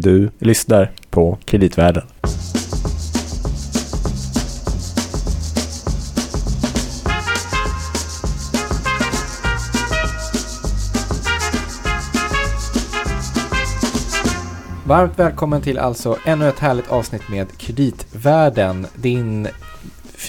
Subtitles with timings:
[0.00, 2.02] Du lyssnar på Kreditvärlden.
[14.86, 18.86] Varmt välkommen till alltså ännu ett härligt avsnitt med Kreditvärlden.
[18.94, 19.48] Din,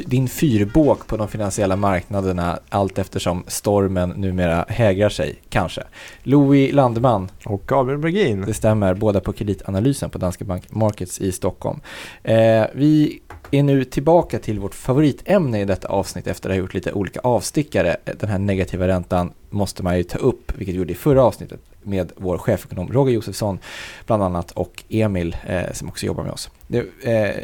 [0.06, 5.84] din fyrbåk på de finansiella marknaderna allt eftersom stormen numera hägrar sig, kanske.
[6.24, 7.30] Louis Landeman.
[7.46, 8.42] Och Gabriel Bergin.
[8.42, 11.80] Det stämmer, båda på kreditanalysen på Danske Bank Markets i Stockholm.
[12.24, 13.22] Eh, vi
[13.52, 17.20] är nu tillbaka till vårt favoritämne i detta avsnitt efter att ha gjort lite olika
[17.20, 17.98] avstickare.
[18.04, 21.60] Den här negativa räntan måste man ju ta upp, vilket vi gjorde i förra avsnittet
[21.84, 23.60] med vår chefekonom Roger Josefsson
[24.06, 26.50] bland annat och Emil eh, som också jobbar med oss.
[26.68, 27.36] Det, eh,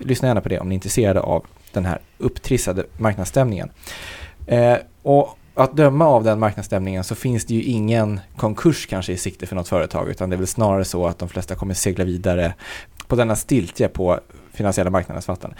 [0.00, 3.70] lyssna gärna på det om ni är intresserade av den här upptrissade marknadsstämningen.
[4.46, 9.16] Eh, och att döma av den marknadsstämningen så finns det ju ingen konkurs kanske i
[9.16, 12.04] sikte för något företag utan det är väl snarare så att de flesta kommer segla
[12.04, 12.54] vidare
[13.06, 14.20] på denna stiltje på
[14.52, 15.54] finansiella marknadens vatten.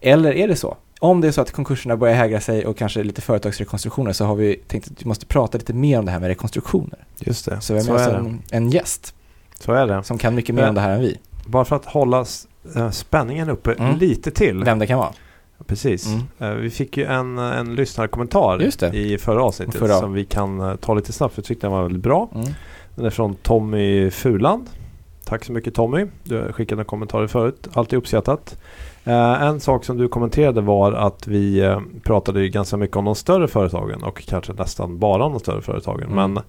[0.00, 0.76] Eller är det så?
[1.00, 4.34] Om det är så att konkurserna börjar hägra sig och kanske lite företagsrekonstruktioner så har
[4.34, 6.98] vi tänkt att vi måste prata lite mer om det här med rekonstruktioner.
[7.18, 9.14] Just det, Så vi har med oss en, en gäst
[9.60, 10.02] Så är det.
[10.02, 11.18] som kan mycket mer om det här än vi.
[11.46, 12.24] Bara för att hålla
[12.76, 13.96] eh, spänningen uppe Mm.
[13.98, 14.64] lite till.
[14.64, 15.12] Vem det kan vara.
[15.70, 16.06] Precis.
[16.06, 16.22] Mm.
[16.38, 18.62] Eh, Vi fick ju en, en lyssnarkommentar
[18.94, 19.98] i förra avsnittet Förra.
[19.98, 22.28] som vi kan eh, ta lite snabbt för jag tyckte den var väldigt bra.
[22.34, 22.46] Mm.
[22.94, 24.66] Den är från Tommy Fuland.
[25.24, 26.06] Tack så mycket Tommy.
[26.24, 27.68] Du har skickat en kommentar förut.
[27.72, 28.56] Alltid uppskattat.
[29.04, 33.04] Eh, en sak som du kommenterade var att vi eh, pratade ju ganska mycket om
[33.04, 36.10] de större företagen och kanske nästan bara om de större företagen.
[36.12, 36.32] Mm.
[36.32, 36.42] Men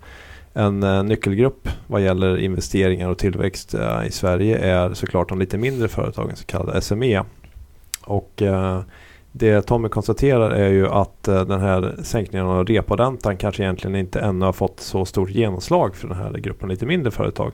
[0.54, 3.76] en eh, nyckelgrupp vad gäller investeringar och tillväxt
[4.08, 7.24] i Sverige är såklart de lite mindre företagen, så kallade SME.
[8.06, 8.42] Och
[9.32, 14.20] det Tommy konstaterar är ju att eh, den här sänkningen av reporäntan kanske egentligen inte
[14.20, 17.52] ännu har fått så stort genomslag för den här gruppen lite mindre företag.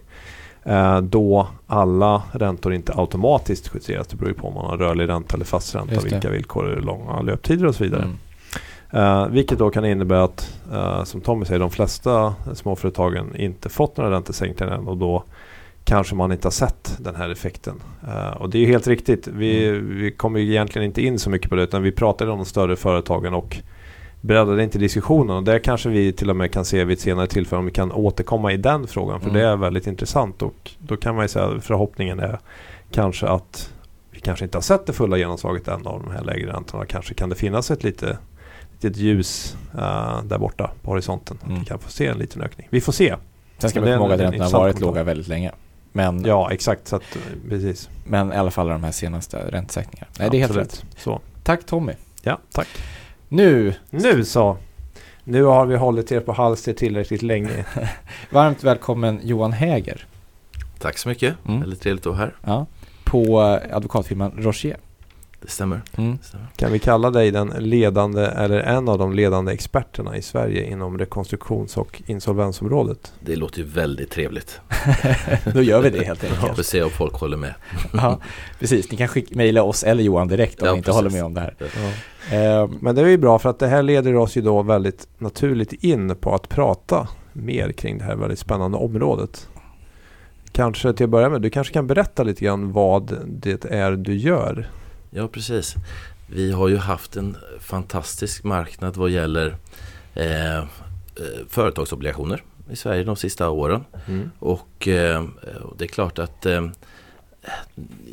[0.63, 4.07] Eh, då alla räntor inte automatiskt justeras.
[4.07, 7.21] Det beror ju på om man har rörlig ränta eller fast ränta, vilka villkor långa
[7.21, 8.03] löptider och så vidare.
[8.03, 8.17] Mm.
[8.89, 13.97] Eh, vilket då kan innebära att, eh, som Tommy säger, de flesta småföretagen inte fått
[13.97, 15.23] några räntesänkningar än och då
[15.87, 17.81] kanske man inte har sett den här effekten.
[18.07, 19.27] Eh, och det är ju helt riktigt.
[19.27, 22.37] Vi, vi kommer ju egentligen inte in så mycket på det utan vi pratade om
[22.37, 23.57] de större företagen och
[24.21, 25.35] breddade inte diskussionen.
[25.37, 27.71] Och där kanske vi till och med kan se vid ett senare tillfälle om vi
[27.71, 29.19] kan återkomma i den frågan.
[29.19, 29.41] För Mm.
[29.41, 32.39] det är väldigt intressant och då kan man ju säga att förhoppningen är
[32.91, 33.73] kanske att
[34.11, 36.85] vi kanske inte har sett det fulla genomslaget än av de här lägre räntorna.
[36.85, 38.17] Kanske kan det finnas ett lite
[38.71, 41.37] litet ljus eh, där borta på horisonten.
[41.45, 41.59] Mm.
[41.59, 42.67] Vi kan få se en liten ökning.
[42.69, 43.15] Vi får se.
[43.57, 45.51] Sen ska man komma ihåg att räntorna har varit låga väldigt länge.
[45.97, 46.87] Men, Ja, exakt.
[46.87, 47.17] Så att,
[47.49, 47.89] precis.
[48.05, 50.11] men i alla fall de här senaste räntesänkningarna.
[50.19, 50.85] Nej, det är helt rätt.
[50.97, 51.21] Så.
[51.43, 51.93] Tack Tommy.
[52.21, 52.67] Ja, tack.
[53.29, 54.57] Nu, Nu så.
[55.23, 57.65] Nu har vi hållit er på halster tillräckligt länge.
[58.29, 60.05] varmt välkommen Johan Häger.
[60.79, 61.35] Tack så mycket.
[61.47, 61.59] Mm.
[61.59, 62.35] Väldigt trevligt att vara här.
[62.45, 62.65] Ja,
[63.03, 63.41] på
[63.71, 64.77] advokatfirman Rocher.
[65.41, 65.81] Det stämmer.
[65.97, 66.17] Mm.
[66.17, 66.47] Det stämmer.
[66.55, 70.97] Kan vi kalla dig den ledande eller en av de ledande experterna i Sverige inom
[70.97, 73.13] rekonstruktions och insolvensområdet?
[73.19, 74.59] Det låter ju väldigt trevligt.
[75.53, 76.67] Då gör vi det helt Vi får enkelt.
[76.67, 77.53] se om folk håller med.
[77.93, 78.19] Ja,
[78.59, 78.91] precis.
[78.91, 80.95] Ni kan skicka, mejla oss eller Johan direkt om Ja, ni inte precis.
[80.95, 81.55] håller med om det här.
[81.59, 82.37] Ja.
[82.37, 85.07] Eh, Men det är ju bra för att det här leder oss ju då väldigt
[85.17, 89.47] naturligt in på att prata mer kring det här väldigt spännande området.
[90.51, 94.15] Kanske till att börja med, du kanske kan berätta lite grann vad det är du
[94.15, 94.69] gör.
[95.09, 95.75] Ja, precis.
[96.27, 99.55] Vi har ju haft en fantastisk marknad vad gäller
[100.13, 100.63] eh, eh,
[101.49, 103.83] företagsobligationer i Sverige de sista åren.
[104.07, 104.31] Mm.
[104.39, 105.25] Och eh,
[105.77, 106.67] det är klart att eh,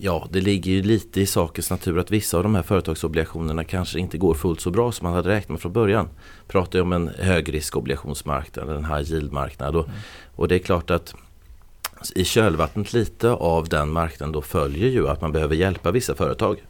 [0.01, 3.99] ja, det ligger ju lite i sakens natur att vissa av de här företagsobligationerna kanske
[3.99, 6.09] inte går fullt så bra som man hade räknat med från början.
[6.49, 9.77] Pratar ju om en högriskobligationsmarknad, en high yield-marknad.
[9.77, 9.89] Och,
[10.37, 11.15] och det är klart att
[12.15, 16.63] i kölvattnet lite av den marknaden då följer ju att man behöver hjälpa vissa företag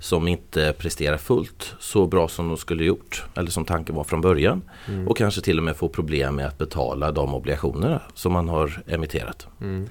[0.00, 4.20] som inte presterar fullt så bra som de skulle gjort eller som tanken var från
[4.20, 5.08] början Mm.
[5.08, 8.82] och kanske till och med få problem med att betala de obligationerna som man har
[8.86, 9.46] emitterat.
[9.60, 9.88] Mm.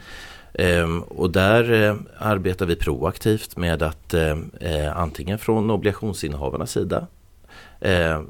[0.53, 7.07] Ehm, och där eh, arbetar vi proaktivt med att eh, eh, antingen från obligationsinnehavarnas sida
[7.79, 8.21] eh, eh,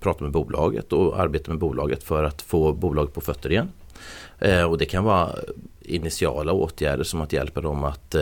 [0.00, 3.68] prata med bolaget och arbeta med bolaget för att få bolaget på fötter igen.
[4.38, 5.30] Eh, och det kan vara
[5.80, 8.14] initiala åtgärder som att hjälpa dem att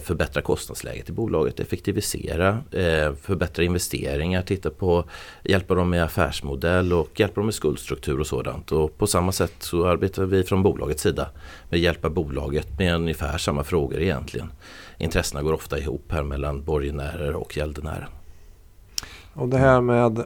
[0.00, 5.04] förbättra kostnadsläget i bolaget, effektivisera, eh, förbättra investeringar, titta på,
[5.42, 8.72] hjälpa dem med affärsmodell och hjälpa dem med skuldstruktur och sådant.
[8.72, 11.28] Och på samma sätt så arbetar vi från bolagets sida
[11.68, 14.52] med att hjälpa bolaget med ungefär samma frågor egentligen.
[14.98, 18.08] Intressena går ofta ihop här mellan borgenärer och gäldenärer.
[19.34, 20.24] Och det här med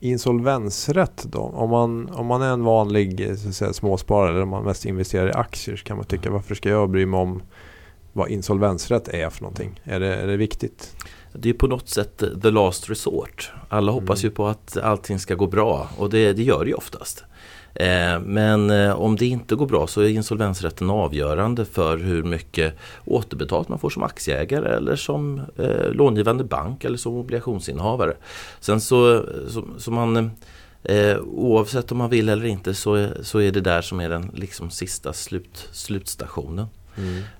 [0.00, 1.40] insolvensrätt då?
[1.40, 5.28] Om man, om man är en vanlig så säga, småsparare eller om man mest investerar
[5.28, 7.42] i aktier så kan man tycka varför ska jag bry mig om
[8.16, 9.80] vad insolvensrätt är för någonting?
[9.84, 10.96] Är det, är det viktigt?
[11.32, 13.52] Det är på något sätt the last resort.
[13.68, 14.30] Alla hoppas Mm.
[14.30, 17.24] ju på att allting ska gå bra och det, det gör det ju oftast.
[17.74, 22.74] Eh, men eh, om det inte går bra så är insolvensrätten avgörande för hur mycket
[23.04, 28.14] återbetalt man får som aktieägare eller som eh, långivande bank eller som obligationsinnehavare.
[28.60, 30.30] Sen så, så, så man
[30.82, 34.30] eh, oavsett om man vill eller inte så, så är det där som är den
[34.34, 36.66] liksom sista slut, slutstationen.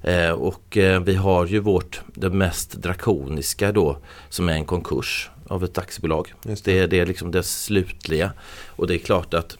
[0.03, 3.97] Eh, och eh, vi har ju vårt, det mest drakoniska då
[4.29, 6.35] som är en konkurs av ett aktiebolag.
[6.43, 8.33] Det, är- det är liksom det slutliga.
[8.69, 9.57] Och det är klart att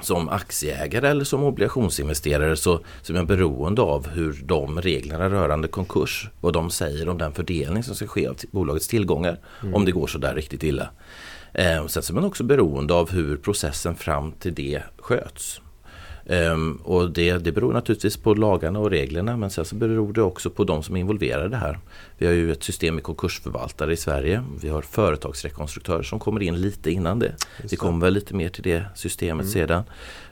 [0.00, 5.68] som aktieägare eller som obligationsinvesterare så, så är man beroende av hur de reglerna rörande
[5.68, 9.38] konkurs, vad de säger om den fördelning som ska ske av bolagets tillgångar
[9.74, 10.90] om det går så där riktigt illa.
[11.54, 15.60] Eh, sen så är man också beroende av hur processen fram till det sköts.
[16.26, 20.22] Ehm, och det, det beror naturligtvis på lagarna och reglerna men sen så beror det
[20.22, 21.78] också på de som är involverade här.
[22.18, 24.44] Vi har ju ett system med konkursförvaltare i Sverige.
[24.62, 27.34] Vi har företagsrekonstruktörer som kommer in lite innan det.
[27.70, 29.82] Vi kommer väl lite mer till det systemet sedan.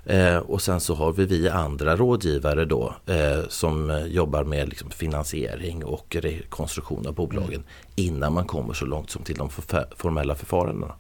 [0.05, 4.69] Eh, och sen så har vi vi andra rådgivare då eh, som eh, jobbar med
[4.69, 7.65] liksom, finansiering och rekonstruktion av bolagen
[7.95, 9.51] innan man kommer så långt som till de
[9.97, 10.95] formella förfarandena.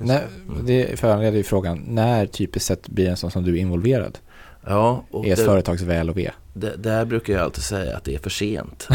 [0.00, 0.26] När,
[0.64, 4.18] det föranleder ju frågan, när typiskt sett blir en sån som du involverad
[4.66, 6.30] Ja, och i ett det- företags väl och ve?
[6.54, 8.88] Det, där brukar jag alltid säga att det är för sent.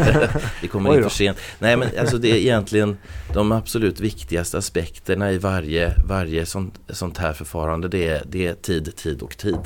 [0.60, 1.38] det kommer in för sent.
[1.58, 2.96] Nej men alltså det är egentligen
[3.34, 7.88] de absolut viktigaste aspekterna i varje, varje sånt, sånt här förfarande.
[7.88, 9.58] Det är, det är tid, tid och tid.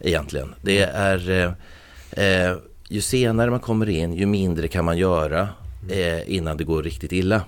[0.00, 0.54] Egentligen.
[0.62, 1.52] Det är eh,
[2.24, 2.56] eh,
[2.88, 5.48] ju senare man kommer in ju mindre kan man göra
[5.90, 7.42] eh, innan det går riktigt illa.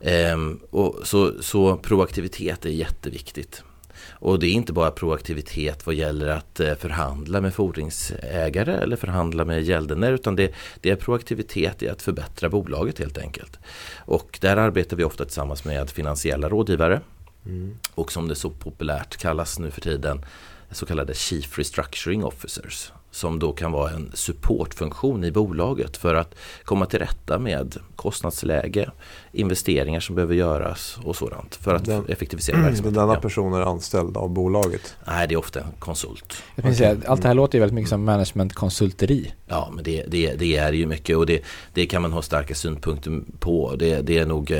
[0.00, 3.62] Ehm, och så, så proaktivitet är jätteviktigt.
[4.08, 9.44] Och det är inte bara proaktivitet vad gäller att eh, förhandla med fordringsägare eller förhandla
[9.44, 13.58] med gäldenär utan det, det är proaktivitet i att förbättra bolaget helt enkelt.
[13.98, 17.00] Och där arbetar vi ofta tillsammans med finansiella rådgivare
[17.94, 20.24] och som det så populärt kallas nu för tiden
[20.70, 26.34] så kallade Chief Restructuring Officers som då kan vara en supportfunktion i bolaget för att
[26.64, 28.90] komma till rätta med kostnadsläge,
[29.32, 32.94] investeringar som behöver göras och sådant för att Den- effektivisera Men verksamheten.
[33.00, 33.20] denna Ja.
[33.20, 34.96] person är anställd av bolaget.
[35.06, 36.42] Nej, det är ofta en konsult.
[36.54, 39.32] Jag kan säga, allt det här låter ju väldigt mycket som managementkonsulteri.
[39.46, 41.42] Ja, men det, det, det är ju mycket och det,
[41.74, 43.76] det kan man ha starka synpunkter på.
[43.78, 44.52] Det, det är nog,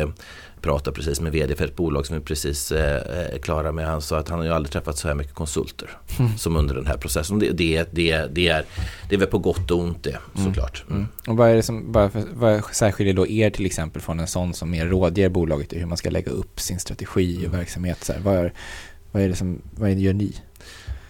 [0.60, 3.86] eh, prata precis med vd för ett bolag som vi precis eh, är klara med.
[3.86, 5.90] Han sa att han har ju aldrig träffat så här mycket konsulter
[6.38, 7.38] som under den här processen.
[7.38, 8.64] Det, det, det, det, är,
[9.08, 10.84] det är väl på gott och ont det såklart.
[10.90, 11.06] Mm.
[11.26, 14.54] Och vad är det som, för, vad särskiljer då er till exempel från en sån
[14.54, 18.04] som mer rådger bolaget i hur man ska lägga upp sin strategi och verksamhet?
[18.04, 18.52] Så här, vad, är,
[19.12, 20.34] vad är det som, vad gör ni?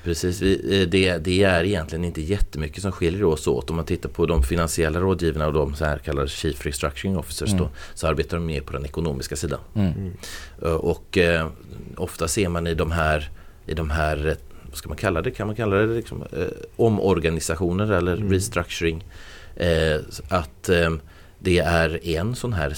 [0.05, 3.71] Precis, eh, det, det är egentligen inte jättemycket som skiljer oss åt.
[3.71, 7.51] Om man tittar på de finansiella rådgivarna och de så här kallade Chief Restructuring Officers
[7.53, 9.61] då, så arbetar de mer på den ekonomiska sidan.
[9.75, 10.13] Mm.
[10.63, 11.49] Eh, Och eh,
[11.97, 13.31] ofta ser man i de här,
[13.67, 14.35] i de här eh,
[14.69, 15.31] vad ska man kalla det?
[15.31, 16.47] Kan man kalla det liksom, eh,
[16.77, 19.05] omorganisationer eller restructuring?
[19.57, 20.91] Eh, att eh,
[21.39, 22.71] det är en sån här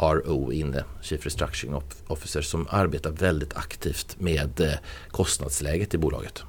[0.00, 4.72] CRO inne, Chief Restructuring Off- Officer, som arbetar väldigt aktivt med eh,
[5.10, 6.42] kostnadsläget i bolaget.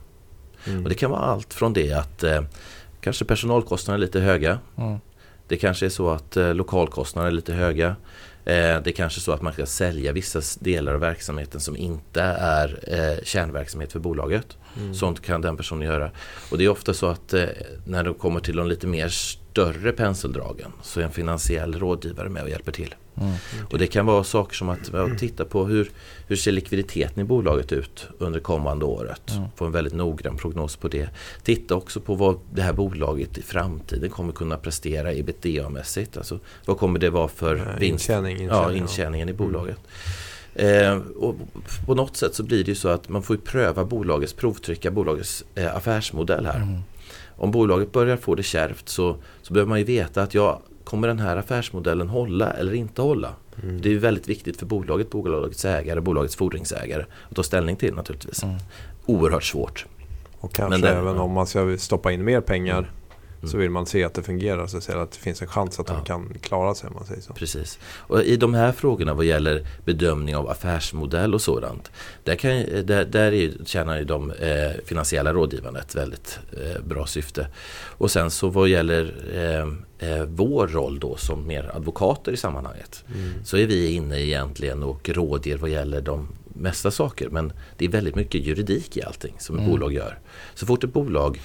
[0.84, 2.42] Och det kan vara allt från det att eh,
[3.02, 4.60] kanske personalkostnader är lite höga.
[4.78, 5.00] Mm.
[5.48, 7.88] Det kanske är så att eh, lokalkostnader är lite höga.
[8.46, 12.22] Eh, det är kanske så att man ska sälja vissa delar av verksamheten som inte
[12.22, 14.58] är eh, kärnverksamhet för bolaget.
[14.94, 16.12] Sånt kan den personen göra.
[16.52, 17.34] Och det är ofta så att
[17.86, 19.10] när det kommer till de lite mer
[19.52, 22.96] större penseldragen så är en finansiell rådgivare med och hjälper till.
[23.16, 23.34] Mm.
[23.70, 25.92] Och det kan vara saker som att ja, titta på hur,
[26.28, 29.32] hur ser likviditeten i bolaget ut under kommande året.
[29.32, 29.44] Mm.
[29.56, 31.10] Få en väldigt noggrann prognos på det.
[31.44, 36.18] Titta också på vad det här bolaget i framtiden kommer kunna prestera ebitda-mässigt.
[36.18, 38.10] Alltså, vad kommer det vara för vinst?
[38.10, 38.82] Intjäning, ja, intjäning, ja.
[38.82, 39.78] intjäningen i bolaget.
[40.56, 41.36] Eh, och
[41.86, 45.46] på något sätt så blir det ju så att man får pröva bolagets, provtrycka bolagets
[45.56, 46.56] eh, affärsmodell här.
[46.56, 46.80] Mm.
[47.36, 51.08] Om bolaget börjar få det kärvt så, så behöver man ju veta att ja, kommer
[51.08, 53.30] den här affärsmodellen hålla eller inte hålla?
[53.64, 53.82] Mm.
[53.82, 58.44] Det är väldigt viktigt för bolaget, bolagets ägare, bolagets fordringsägare att ta ställning till naturligtvis.
[58.44, 58.56] Mm.
[59.06, 59.86] Oerhört svårt.
[60.40, 62.92] Och kanske Men det- även om man ska stoppa in mer pengar
[63.44, 65.94] så vill man se att det fungerar så att, det finns en chans att Ja.
[65.96, 67.34] de kan klara sig om man säger så.
[67.34, 67.80] Precis.
[67.84, 71.92] Och I de här frågorna vad gäller bedömning av affärsmodell och sådant.
[72.24, 72.52] Där, kan,
[72.86, 77.48] där, där är, tjänar ju de eh, finansiella rådgivarna ett väldigt eh, bra syfte.
[77.98, 83.04] Och sen så vad gäller eh, eh, vår roll då som mer advokater i sammanhanget.
[83.16, 83.34] Mm.
[83.44, 87.30] Så är vi inne egentligen och rådger vad gäller de mesta saker.
[87.30, 89.72] Men det är väldigt mycket juridik i allting som ett Mm.
[89.72, 90.20] bolag gör.
[90.56, 91.42] Så fort ett bolag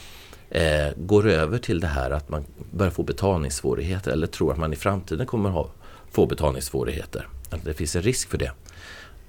[0.50, 4.73] eh, går över till det här att man börjar få betalningssvårigheter eller tror att man
[4.73, 5.71] i framtiden kommer ha,
[6.11, 7.29] få betalningssvårigheter.
[7.50, 8.53] Att det finns en risk för det.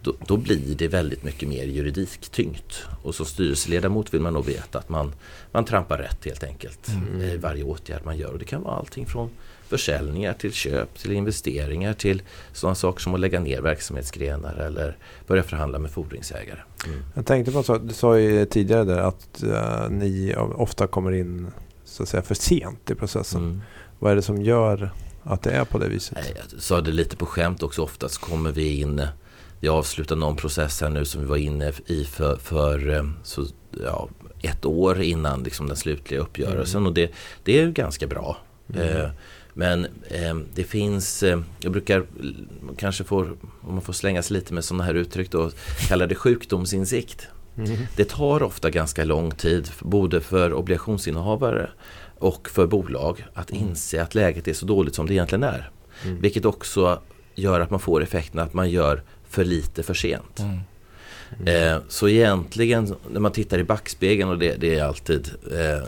[0.02, 2.84] Då, då blir det väldigt mycket mer juridiktyngt.
[3.04, 5.14] Och som styrelseledamot vill man nog veta att man,
[5.52, 7.22] man trampar rätt helt enkelt Mm.
[7.22, 8.32] i varje åtgärd man gör.
[8.32, 9.30] Och det kan vara allting från
[9.70, 12.22] försäljningar till köp, till investeringar, till
[12.54, 14.98] sådana saker som att lägga ner verksamhetsgrenar eller
[15.28, 16.60] börja förhandla med fordringsägare.
[16.86, 17.00] Mm.
[17.16, 21.48] Jag tänkte på sak, du sa ju tidigare där att eh, ni ofta kommer in
[21.86, 23.42] så att säga för sent i processen.
[23.42, 23.62] Mm.
[24.00, 24.92] Vad är det som gör
[25.24, 26.18] att det är på det viset?
[26.52, 27.82] Jag sa det lite på skämt också.
[27.82, 29.08] Oftast kommer vi in,
[29.60, 33.46] vi avslutar någon process här nu som vi var inne i för, för eh, så,
[33.84, 34.10] ja,
[34.42, 36.86] ett år innan liksom, den slutliga uppgörelsen.
[36.86, 37.12] Och det,
[37.44, 38.38] det är ganska bra.
[38.74, 38.98] Mm.
[38.98, 39.10] Eh,
[39.58, 42.06] men eh, det finns, eh, jag brukar
[42.78, 45.52] kanske får, om man får slänga sig lite med sådana här uttryck då,
[45.88, 47.28] kalla det sjukdomsinsikt.
[47.58, 47.78] Mm.
[47.96, 51.70] Det tar ofta ganska lång tid, både för obligationsinnehavare
[52.20, 55.72] och för bolag att inse att läget är så dåligt som det egentligen är.
[56.04, 56.22] Mm.
[56.22, 57.02] Vilket också
[57.36, 60.40] gör att man får effekten att man gör för lite för sent.
[60.40, 60.60] Mm.
[61.46, 65.88] Eh, så egentligen när man tittar i backspegeln och det, det är alltid eh,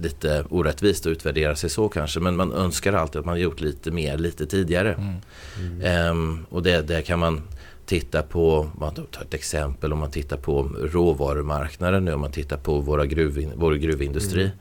[0.00, 2.20] lite orättvist att utvärdera sig så kanske.
[2.20, 4.94] Men man önskar alltid att man gjort lite mer lite tidigare.
[4.94, 5.14] Mm.
[5.58, 5.82] Mm.
[5.82, 7.42] Ehm, och det, där kan man
[7.86, 12.56] titta på, man tar ett exempel om man tittar på råvarumarknaden nu, om man tittar
[12.56, 14.42] på våra gruvin, vår gruvindustri.
[14.42, 14.56] Mm.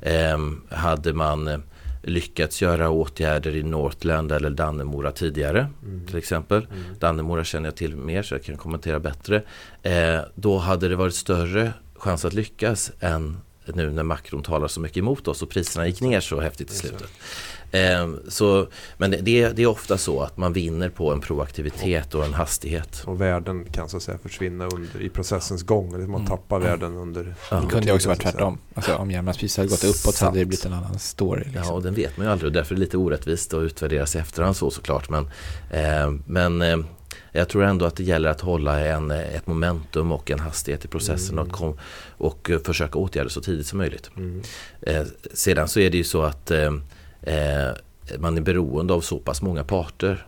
[0.00, 0.08] Det.
[0.10, 1.58] Ehm, hade man eh,
[2.02, 6.06] lyckats göra åtgärder i Northland eller Dannemora tidigare Mm.
[6.06, 6.66] till exempel.
[6.66, 6.82] Mm.
[6.98, 9.42] Dannemora känner jag till mer så jag kan kommentera bättre.
[9.82, 14.80] Eh, då hade det varit större chans att lyckas än nu när makron talar så
[14.80, 17.10] mycket emot oss och priserna gick ner så häftigt i slutet.
[17.72, 22.24] Eh, så, men det, det är- ofta så att man vinner på en proaktivitet och
[22.24, 23.02] en hastighet.
[23.06, 25.94] Och värden kan så att säga försvinna under, i processens gång.
[25.94, 26.26] Eller man Mm.
[26.26, 27.34] tappar värden under...
[27.50, 27.60] Ja.
[27.60, 28.58] Det kunde ju också varit tvärtom.
[28.74, 31.44] Alltså, om järnmalmspriset hade gått uppåt så hade det blivit en annan story.
[31.44, 31.62] Liksom.
[31.64, 34.06] Ja, och den vet man ju aldrig och därför är det lite orättvist att utvärdera
[34.06, 35.08] sig i efterhand så såklart.
[35.10, 35.28] Men,
[35.70, 36.76] eh, men eh,
[37.32, 40.88] jag tror ändå att det gäller att hålla en, ett momentum och en hastighet i
[40.88, 41.46] processen Mm.
[41.50, 41.78] och, kom,
[42.18, 44.10] och eh, försöka åtgärda så tidigt som möjligt.
[44.16, 44.42] Mm.
[44.82, 45.02] Eh,
[45.34, 46.72] sedan så är det ju så att eh, eh,
[48.18, 50.26] man är beroende av så pass många parter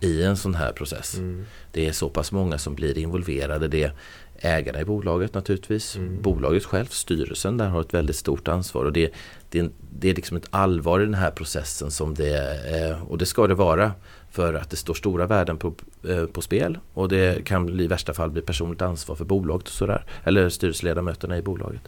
[0.00, 1.14] i en sån här process.
[1.18, 1.44] Mm.
[1.72, 3.68] Det är så pass många som blir involverade.
[3.68, 3.92] Det är
[4.40, 5.96] ägarna i bolaget naturligtvis.
[5.96, 6.22] Mm.
[6.22, 8.84] Bolaget själv, styrelsen där har ett väldigt stort ansvar.
[8.84, 9.12] Och det,
[9.50, 12.36] det, är- det är liksom ett allvar i den här processen som det
[12.68, 13.10] är.
[13.10, 13.92] Och det ska det vara.
[14.32, 15.74] För att det står stora värden på,
[16.08, 16.78] eh, på spel.
[16.94, 20.04] Och det kan bli, i värsta fall bli personligt ansvar för bolaget och sådär.
[20.24, 21.80] Eller styrelseledamöterna i bolaget.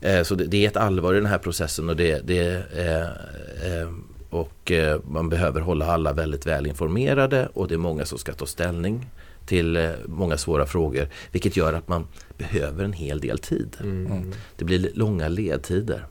[0.00, 1.88] Eh, så det, det är ett allvar i den här processen.
[1.88, 3.88] Och det, det eh, eh,
[4.30, 8.32] och eh, man behöver hålla alla väldigt väl informerade och det är många som ska
[8.32, 9.06] ta ställning
[9.46, 11.08] till eh, många svåra frågor.
[11.32, 12.06] Vilket gör att man
[12.38, 13.76] behöver en hel del tid.
[13.80, 14.32] Mm.
[14.56, 16.06] Det blir långa ledtider.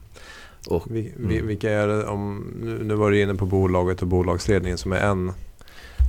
[0.67, 1.47] Och, Vi, vi, Mm.
[1.47, 4.99] vilka är det om, nu, nu var du inne på bolaget och bolagsledningen som är
[5.01, 5.31] en,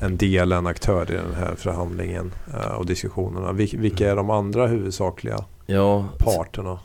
[0.01, 3.53] en del, en aktör i den här förhandlingen eh, och diskussionerna.
[3.53, 6.79] Vil, vilka är de andra huvudsakliga ja, parterna?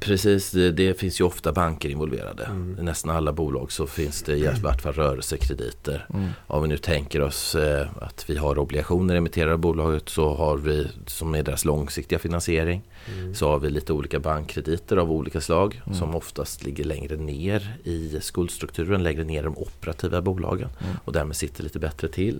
[0.00, 0.50] Precis.
[0.50, 2.44] Det, det finns ju ofta banker involverade.
[2.44, 2.76] Mm.
[2.80, 6.06] I nästan alla bolag så finns det i vart fall rörelsekrediter.
[6.14, 6.28] Mm.
[6.46, 10.56] Om vi nu tänker oss eh, att vi har obligationer emitterade av bolaget så har
[10.56, 12.82] vi som är deras långsiktiga finansiering.
[13.18, 13.34] Mm.
[13.34, 15.98] Så har vi lite olika bankkrediter av olika slag Mm.
[15.98, 20.96] som oftast ligger längre ner i skuldstrukturen, längre ner i de operativa bolagen Mm.
[21.04, 22.38] och därmed sitter lite bättre till.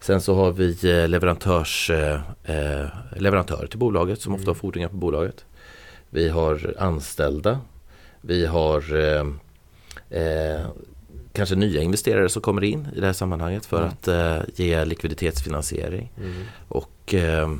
[0.00, 0.70] Sen så har vi
[1.02, 4.60] eh, leverantörs, eh, eh, leverantörer till bolaget som ofta har Mm.
[4.60, 5.44] fordringar på bolaget.
[6.14, 7.60] Vi har anställda.
[8.20, 9.26] Vi har eh,
[10.22, 10.60] eh,
[11.32, 13.88] kanske nya investerare som kommer in i det här sammanhanget för Mm.
[13.88, 16.12] att eh, ge likviditetsfinansiering.
[16.18, 16.42] Mm.
[16.68, 17.50] Och eh,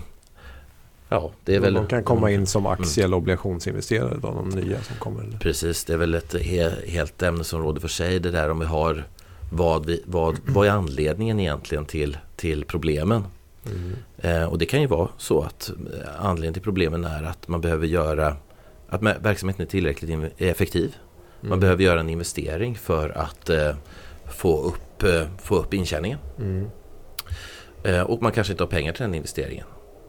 [1.08, 1.74] ja, det är väl...
[1.74, 5.22] De kan komma in som aktie eller obligationsinvesterare då, de nya som kommer.
[5.22, 5.38] Eller?
[5.38, 9.04] Precis, det är väl ett he- helt ämnesområde för sig det där om vi har
[9.52, 13.24] vad, vi, vad, vad är anledningen egentligen till, till problemen?
[13.66, 14.48] Mm.
[14.48, 17.86] Och det kan ju vara så att eh, anledningen till problemen är att man behöver
[17.86, 18.36] göra
[18.88, 20.94] att verksamheten är tillräckligt effektiv.
[21.40, 21.60] Man Mm.
[21.60, 23.74] behöver göra en investering för att eh,
[24.30, 25.04] få, upp,
[25.42, 26.18] få upp intjäningen.
[26.38, 26.66] Mm.
[28.06, 29.66] Och man kanske inte har pengar till den investeringen.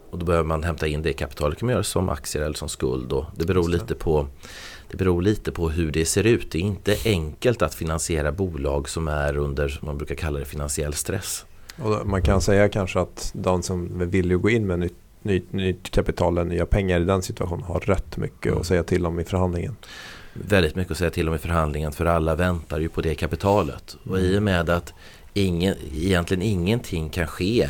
[0.09, 1.59] och då behöver man hämta in det kapitalet.
[1.59, 3.11] Kan man göra som aktier eller som skuld.
[3.11, 4.27] Och det, beror lite på,
[4.91, 6.51] det beror lite på hur det ser ut.
[6.51, 10.45] Det är inte enkelt att finansiera bolag som är under, som man brukar kalla det,
[10.45, 11.45] finansiell stress.
[11.77, 15.89] Och man kan säga kanske att de som att gå in med nytt, nytt, nytt
[15.91, 18.59] kapital eller nya pengar i den situationen har rätt mycket Mm.
[18.59, 19.75] att säga till om i förhandlingen.
[20.33, 23.97] väldigt mycket att säga till om i förhandlingen för alla väntar ju på det kapitalet.
[24.09, 24.93] Och i och med att
[25.33, 27.69] ingen, egentligen ingenting kan ske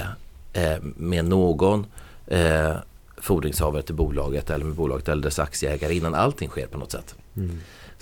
[0.54, 1.86] eh, med någon
[2.28, 2.74] eh,
[3.18, 7.16] fordringshavare till bolaget eller med bolaget eller dess aktieägare innan allting sker på något sätt.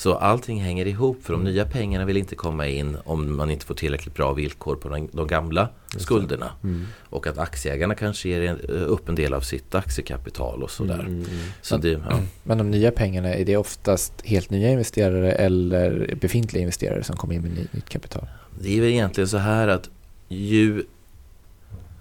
[0.02, 3.66] Så allting hänger ihop för de nya pengarna vill inte komma in om man inte
[3.66, 6.52] får tillräckligt bra villkor på de, de gamla skulderna.
[6.64, 6.86] Mm.
[7.10, 11.00] Och att aktieägarna kanske ger en- upp en del av sitt aktiekapital och sådär.
[11.00, 11.42] Mm, mm, mm.
[11.62, 12.20] Så det, ja.
[12.44, 17.36] Men de nya pengarna, är det oftast helt nya investerare eller befintliga investerare som kommer
[17.36, 18.28] in med ny, nytt kapital?
[18.60, 19.90] Det är väl egentligen så här att
[20.28, 20.84] ju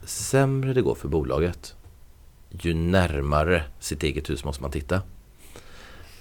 [0.04, 1.74] sämre det går för bolaget
[2.50, 5.02] ju närmare sitt eget hus måste man titta.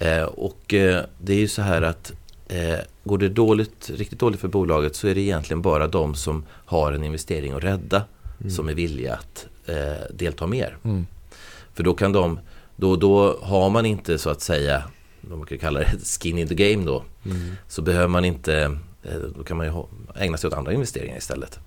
[0.00, 2.12] Eh, och eh, det är ju så här att
[2.48, 6.44] eh, går det dåligt, riktigt dåligt för bolaget så är det egentligen bara de som
[6.50, 8.02] har en investering att rädda
[8.40, 8.50] Mm.
[8.50, 9.46] som är villiga att
[10.10, 10.76] delta mer.
[10.84, 11.06] Mm.
[11.74, 12.40] För då kan de,
[12.76, 14.82] då, då har man inte så att säga,
[15.20, 15.86] vad man kan kalla det
[16.20, 17.52] skin in the game då, Mm.
[17.68, 18.76] så behöver man inte,
[19.36, 19.72] då kan man ju
[20.16, 21.58] ägna sig åt andra investeringar istället.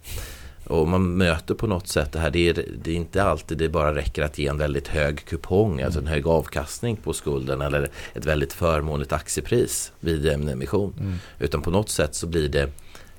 [0.67, 3.70] Och man möter på något sätt det här, det är, det är inte alltid det
[3.70, 7.89] bara räcker att ge en väldigt hög kupong, alltså en hög avkastning på skulden eller
[8.13, 10.93] ett väldigt förmånligt aktiepris vid en emission.
[11.00, 11.15] Mm.
[11.39, 12.70] Utan på något sätt så blir det,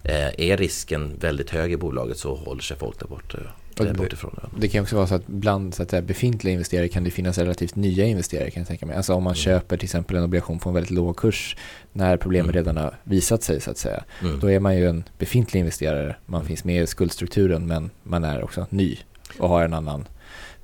[0.03, 3.41] eh, är risken väldigt hög i bolaget så håller sig folk där bort, Och
[3.77, 4.39] där bortifrån.
[4.43, 4.49] Ja.
[4.59, 7.39] Det kan också vara så att bland så att säga, befintliga investerare kan det finnas
[7.39, 8.97] relativt nya investerare kan jag tänka mig.
[8.97, 9.35] Alltså om man Mm.
[9.37, 11.57] köper till exempel en obligation på en väldigt låg kurs
[11.93, 12.55] när problemet Mm.
[12.55, 14.05] redan har visat sig så att säga.
[14.23, 14.41] Mm.
[14.41, 16.17] Då är man ju en befintlig investerare.
[16.27, 18.99] Man finns med i skuldstrukturen men man är också ny
[19.39, 20.05] och har en annan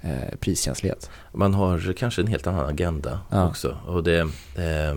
[0.03, 1.11] eh, priskänslighet.
[1.33, 3.49] Man har kanske en helt annan agenda Ja.
[3.49, 3.77] också.
[3.87, 4.97] Och det, eh,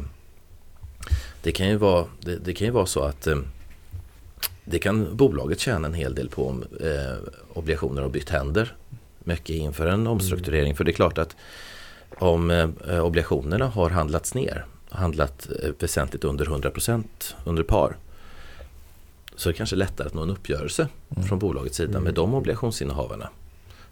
[1.43, 3.35] det, kan ju vara, det, det kan ju vara så att eh,
[4.65, 7.17] det kan bolaget tjäna en hel del på om eh,
[7.53, 8.75] obligationer har bytt händer.
[9.19, 10.75] Mycket inför en omstrukturering.
[10.75, 11.35] För det är klart att
[12.19, 17.03] om eh, obligationerna har handlats ner, handlat eh, väsentligt under 100%
[17.45, 17.95] under par.
[19.35, 21.27] Så är det kanske lättare att nå en uppgörelse Mm.
[21.27, 22.03] från bolagets sida Mm.
[22.03, 23.29] med de obligationsinnehavarna.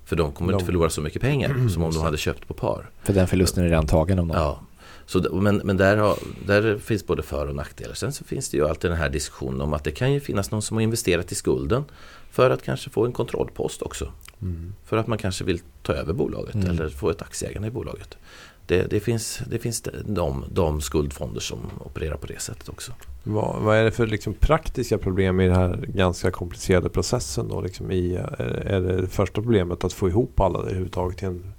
[0.05, 2.53] För de kommer De- inte förlora så mycket pengar som om de hade köpt på
[2.53, 2.89] par.
[3.03, 4.37] För den förlusten är redan tagen om någon.
[4.37, 4.59] Ja.
[5.05, 6.17] Så, men men där, har,
[6.47, 7.93] där finns både för och nackdelar.
[7.93, 10.51] Sen så finns det ju alltid den här diskussionen om att det kan ju finnas
[10.51, 11.83] någon som har investerat i skulden
[12.31, 14.11] för att kanske få en kontrollpost också.
[14.41, 14.73] Mm.
[14.85, 16.69] För att man kanske vill ta över bolaget Mm.
[16.69, 18.17] eller få ett aktieägande i bolaget.
[18.65, 22.91] Det, det finns, det finns de, de skuldfonder som opererar på det sättet också.
[23.23, 27.47] Vad, vad är det för liksom praktiska problem i den här ganska komplicerade processen?
[27.47, 31.53] Då, liksom i, är, är det första problemet att få ihop alla överhuvudtaget i en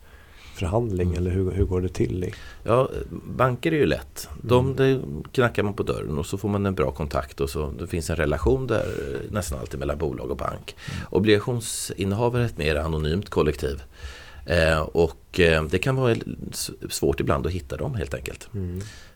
[0.62, 1.08] förhandling?
[1.08, 1.18] Mm.
[1.18, 2.24] Eller hur, hur går det till?
[2.24, 2.34] I?
[2.64, 2.88] Ja,
[3.36, 4.28] banker är ju lätt.
[4.42, 5.22] De, Mm.
[5.32, 8.10] knackar man på dörren och så får man en bra kontakt och så det finns
[8.10, 10.76] en relation där eh, nästan alltid mellan bolag och bank.
[11.10, 13.82] Obligationsinnehavare är ett mer anonymt kollektiv.
[14.46, 16.16] Eh, och eh, det kan vara
[16.90, 18.48] svårt ibland att hitta dem helt enkelt.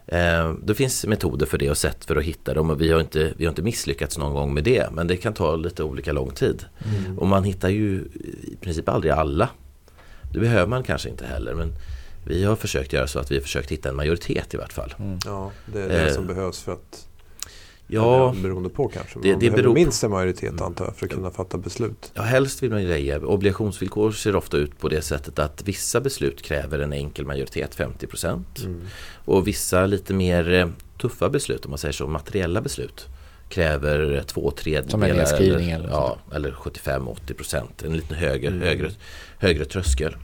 [0.06, 3.00] Eh, det finns metoder för det och sätt för att hitta dem och vi har,
[3.00, 4.88] inte, vi har inte misslyckats någon gång med det.
[4.92, 6.64] Men det kan ta lite olika lång tid.
[6.85, 7.18] Mm.
[7.18, 8.04] Och man hittar ju
[8.42, 9.48] i princip aldrig alla.
[10.37, 11.72] Det behöver man kanske inte heller men
[12.25, 14.94] vi har försökt göra så att vi har försökt hitta en majoritet i vart fall.
[14.99, 15.18] Mm.
[15.25, 17.07] Ja, det är det Eh, som behövs för att
[17.87, 19.18] Ja, beroende på kanske.
[19.22, 22.11] Det- man det behöver beror minst en majoritet antar jag för att kunna fatta beslut.
[22.14, 26.01] ja, helst vill man ju lägga obligationsvillkor ser ofta ut på det sättet att vissa
[26.01, 28.59] beslut kräver en enkel majoritet, 50 procent.
[28.64, 28.81] Mm.
[29.25, 30.68] Och vissa lite mer eh,
[31.01, 33.07] tuffa beslut, om man säger så, materiella beslut
[33.48, 34.90] kräver två tredjedelar.
[34.90, 37.82] Som en nedskrivning eller, eller ja, eller 75-80 procent.
[37.82, 38.61] En lite högre, Mm.
[38.62, 38.90] högre,
[39.38, 40.16] högre tröskel.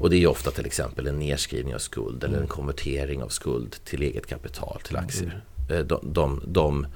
[0.00, 3.76] Och det är ofta till exempel en nedskrivning av skuld eller en konvertering av skuld
[3.84, 5.40] till eget kapital, till aktier.
[5.70, 6.86] Eh, De, de, de,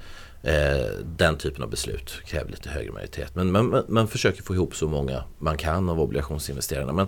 [0.43, 0.85] eh,
[1.17, 3.35] den typen av beslut kräver lite högre majoritet.
[3.35, 6.93] Men man, man, man försöker få ihop så många man kan av obligationsinvesterarna.
[6.93, 7.07] Men,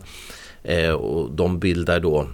[0.63, 2.27] eh, och de bildar då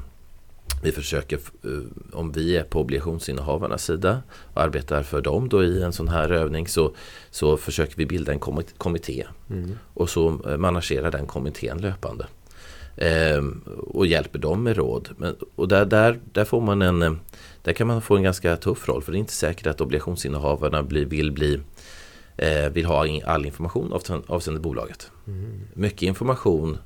[0.84, 4.22] vi försöker, eh, om vi är på obligationsinnehavarnas sida
[4.54, 6.96] och arbetar för dem då i en sån här övning så,
[7.32, 8.40] så försöker vi bilda en
[8.78, 9.78] kommitté Mm.
[9.94, 12.28] och så eh, managerar den kommittén löpande.
[12.98, 15.10] Ehm, och hjälper dem med råd.
[15.18, 17.14] Men, och där, där, där, får man en, eh,
[17.62, 20.84] där kan man få en ganska tuff roll för det är inte säkert att obligationsinnehavarna
[20.84, 21.60] blir, vill, bli,
[22.38, 23.94] eh, vill ha all information
[24.28, 25.12] avseende bolaget.
[25.28, 25.62] Mm.
[25.74, 26.78] Mycket information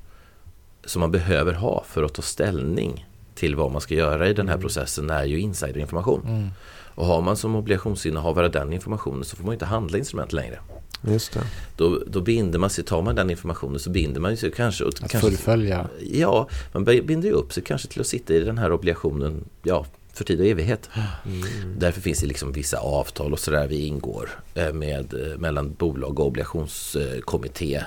[0.84, 3.06] som man behöver ha för att ta ställning
[3.38, 4.62] till vad man ska göra i den här Mm.
[4.62, 6.22] processen är ju insiderinformation.
[6.26, 6.48] Mm.
[6.94, 10.58] Och har man som obligationsinnehavare den informationen så får man ju inte handla instrument längre.
[11.02, 11.40] Just det.
[11.76, 14.84] Då, då binder man sig, tar man den informationen så binder man sig kanske...
[14.84, 15.88] Och Att kanske fullfölja.
[16.12, 19.86] Ja, man binder ju upp sig kanske till att sitta i den här obligationen ja,
[20.12, 20.90] för tid och evighet.
[21.26, 21.78] Mm.
[21.78, 26.20] Därför finns det liksom vissa avtal och sådär vi ingår eh, med, eh, mellan bolag
[26.20, 27.84] och obligationskommitté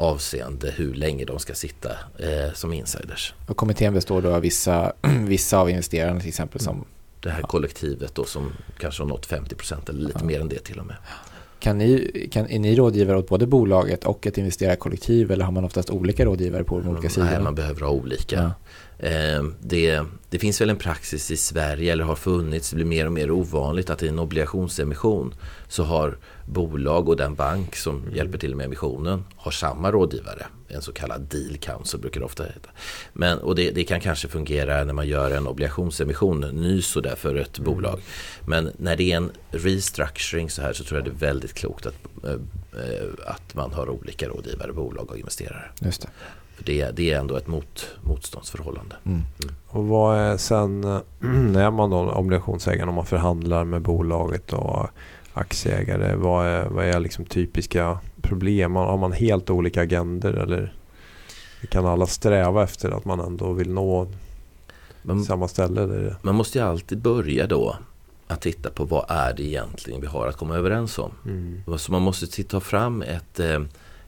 [0.00, 3.34] avseende hur länge de ska sitta eh, som insiders.
[3.46, 4.92] Och kommittén består då av vissa,
[5.26, 6.84] vissa av investerarna till exempel som
[7.20, 10.26] Det här kollektivet då som kanske har nått 50% eller lite Ja.
[10.26, 10.96] mer än det till och med.
[11.58, 15.64] Kan ni, kan, är ni rådgivare åt både bolaget och ett investerarkollektiv eller har man
[15.64, 17.40] oftast olika rådgivare på de olika Nej, sidorna?
[17.40, 18.36] man behöver ha olika.
[18.36, 18.50] Ja.
[19.02, 23.06] Eh, det, det finns väl en praxis i Sverige, eller har funnits, det blir mer
[23.06, 25.34] och mer ovanligt att i en obligationsemission
[25.68, 30.46] så har bolag och den bank som hjälper till med emissionen har samma rådgivare.
[30.68, 32.70] En så kallad deal council brukar det ofta heta.
[33.12, 37.34] Men, och det, det kan kanske fungera när man gör en obligationsemission, ny sådär för
[37.34, 38.00] ett bolag.
[38.46, 41.86] Men när det är en restructuring så här så tror jag det är väldigt klokt
[41.86, 45.70] att, eh, eh, att man har olika rådgivare, bolag och investerare.
[45.80, 46.08] Just det.
[46.60, 48.96] För det, det är ändå ett mot, motståndsförhållande.
[49.06, 49.22] Mm.
[49.66, 50.80] Och vad är sen
[51.52, 54.86] när man då obligationsägare om man förhandlar med bolaget och
[55.32, 56.14] aktieägare?
[56.14, 58.76] Vad är, vad är liksom typiska problem?
[58.76, 60.72] Har man helt olika agender eller
[61.70, 64.06] kan alla sträva efter att man ändå vill nå
[65.02, 65.82] Man, samma ställe?
[65.82, 66.16] Eller?
[66.22, 67.76] man måste ju alltid börja då
[68.26, 71.12] att titta på vad är det egentligen vi har att komma överens om.
[71.24, 71.78] Mm.
[71.78, 73.60] Så man måste ta fram ett, eh,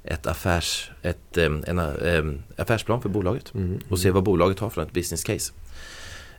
[0.04, 2.24] ett affärs, ett, en eh,
[2.62, 3.78] affärsplan för bolaget Mm.
[3.88, 5.52] och se vad bolaget har för ett business case.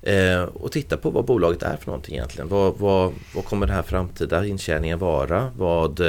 [0.01, 2.47] Eh, och titta på vad bolaget är för någonting egentligen.
[2.49, 5.51] Vad, vad, vad kommer den här framtida intjäningen vara?
[5.57, 5.99] Vad,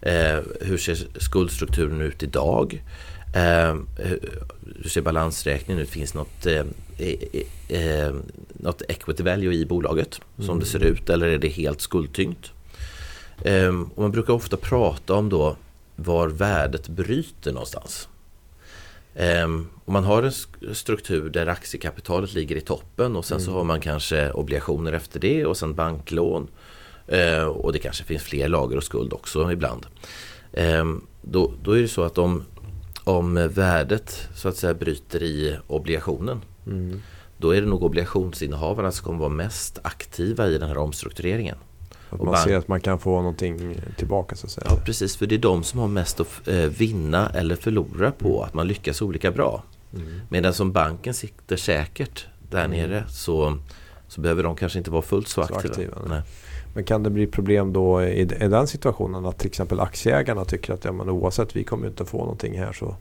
[0.00, 2.82] eh, hur ser skuldstrukturen ut idag?
[3.34, 3.76] Eh,
[4.82, 5.88] hur ser balansräkningen ut?
[5.90, 6.46] Finns något,
[7.68, 8.12] eh,
[8.52, 10.58] något equity value i bolaget som Mm.
[10.58, 12.50] det ser ut eller är det helt skuldtyngt?
[13.94, 15.56] Och man brukar ofta prata om då
[15.96, 18.08] var värdet bryter någonstans.
[19.14, 23.56] Ehm, om man har en struktur där aktiekapitalet ligger i toppen och sen så Mm.
[23.56, 26.48] har man kanske obligationer efter det och sen banklån.
[27.06, 29.86] Eh, och det kanske finns fler lager och skuld också ibland.
[30.52, 32.44] Ehm, då, då är det så att om,
[33.04, 37.00] om värdet så att säga bryter i obligationen Mm.
[37.38, 41.56] då är det nog obligationsinnehavarna som kommer vara mest aktiva i den här omstruktureringen.
[42.12, 44.66] Att man bank- ser att man kan få någonting tillbaka så att säga.
[44.70, 48.42] Ja precis, för det är de som har mest att eh, vinna eller förlora på
[48.42, 49.62] att man lyckas olika bra.
[49.94, 50.20] Mm.
[50.28, 52.70] Medan som banken sitter säkert där Mm.
[52.80, 53.58] nere så,
[54.08, 55.72] så behöver de kanske inte vara fullt så Så aktiva.
[55.74, 56.22] aktiva, nej.
[56.74, 60.72] Men kan det bli problem då i, i den situationen att till exempel aktieägarna tycker
[60.74, 62.96] att ja, men oavsett vi kommer inte få någonting här så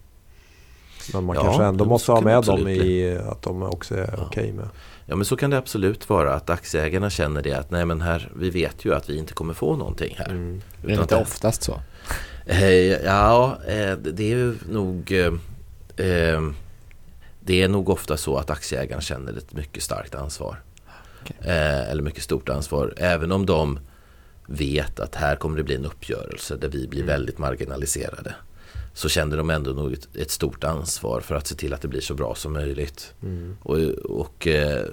[1.13, 4.23] men man Ja, kanske ändå måste ha med dem i att de också är Ja.
[4.27, 4.67] okej med.
[5.11, 8.31] Ja men så kan det absolut vara att aktieägarna känner det att nej men här,
[8.35, 10.29] vi vet ju att vi inte kommer få någonting här.
[10.29, 10.61] Mm.
[10.81, 11.81] Det är Utan inte oftast så.
[12.45, 16.51] Eh, ja, eh, det det är nog eh,
[17.39, 20.61] Det är nog ofta så att aktieägarna känner ett mycket starkt ansvar.
[21.39, 22.93] Eh, eller mycket stort ansvar.
[22.97, 23.79] Även om de
[24.47, 27.07] vet att här kommer det bli en uppgörelse där vi blir Mm.
[27.07, 28.35] väldigt marginaliserade.
[28.93, 31.87] Så känner de ändå nog ett, ett stort ansvar för att se till att det
[31.87, 33.13] blir så bra som möjligt.
[33.23, 33.57] Mm.
[33.61, 33.77] Och,
[34.09, 34.85] och eh,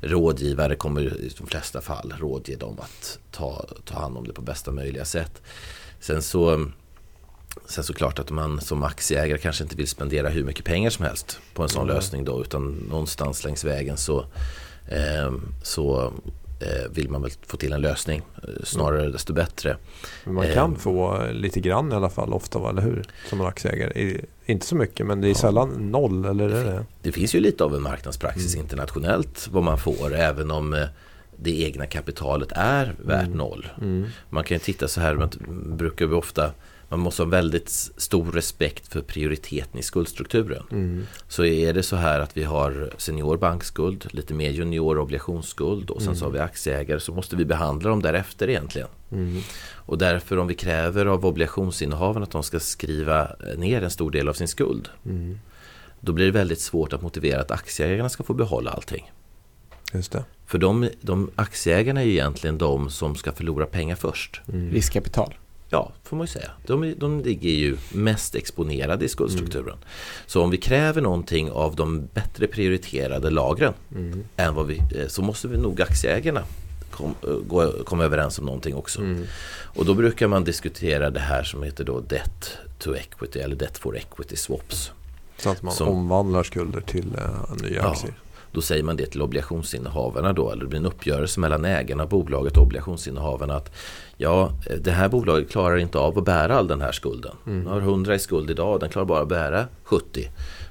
[0.00, 4.42] rådgivare kommer i de flesta fall rådge dem att ta, ta hand om det på
[4.42, 5.42] bästa möjliga sätt.
[6.00, 6.66] Sen så
[7.66, 11.04] Sen så klart att man som aktieägare kanske inte vill spendera hur mycket pengar som
[11.04, 11.94] helst på en sån Mm.
[11.96, 14.24] lösning då utan någonstans längs vägen så,
[14.88, 15.32] eh,
[15.62, 16.12] så
[16.90, 18.22] vill man väl få till en lösning.
[18.42, 19.76] Eh, Snarare desto bättre.
[20.24, 20.78] Men man kan Eh.
[20.78, 23.04] få lite grann i alla fall ofta, eller hur?
[23.28, 24.20] Som en aktieägare.
[24.46, 25.34] Inte så mycket men det är Ja.
[25.34, 26.84] sällan noll, eller är det?
[27.02, 28.64] Det finns ju lite av en marknadspraxis Mm.
[28.64, 30.84] internationellt vad man får även om eh,
[31.36, 33.38] det egna kapitalet är värt Mm.
[33.38, 33.66] noll.
[33.80, 34.06] Mm.
[34.30, 35.30] Man kan ju titta så här, man
[35.76, 36.50] brukar vi ofta
[36.90, 40.62] man måste ha väldigt stor respekt för prioriteten i skuldstrukturen.
[40.70, 41.06] Mm.
[41.28, 46.02] Så är det så här att vi har senior bankskuld, lite mer junior obligationsskuld och
[46.02, 46.40] sen så har Mm.
[46.40, 48.88] vi aktieägare så måste vi behandla dem därefter egentligen.
[49.12, 49.42] Mm.
[49.72, 54.28] Och därför om vi kräver av obligationsinnehavarna att de ska skriva ner en stor del
[54.28, 55.38] av sin skuld Mm.
[56.00, 59.10] då blir det väldigt svårt att motivera att aktieägarna ska få behålla allting.
[59.92, 60.24] Just det.
[60.46, 64.40] För de, de aktieägarna är ju egentligen de som ska förlora pengar först.
[64.52, 64.70] Mm.
[64.70, 65.34] Riskkapital.
[65.72, 66.50] Ja, får man ju säga.
[66.66, 69.76] De, de ligger ju mest exponerade i skuldstrukturen.
[70.26, 74.24] Så om vi kräver någonting av de bättre prioriterade lagren Mm.
[74.36, 76.42] än vad vi, eh, så måste vi nog aktieägarna
[76.90, 79.00] kom, eh, gå, komma överens om någonting också.
[79.00, 79.24] Mm.
[79.62, 83.78] Och då brukar man diskutera det här som heter då debt to equity eller debt
[83.78, 84.90] for equity swaps.
[85.38, 87.96] Så att man Som- omvandlar skulder till uh, nya Ja.
[88.52, 92.08] Då säger man det till obligationsinnehavarna då, eller det blir en uppgörelse mellan ägarna av
[92.08, 93.76] bolaget och obligationsinnehavarna att
[94.16, 97.36] ja, det här bolaget klarar inte av att bära all den här skulden.
[97.46, 97.64] Mm.
[97.64, 100.28] Den har 100 i skuld idag, den klarar bara att bära 70.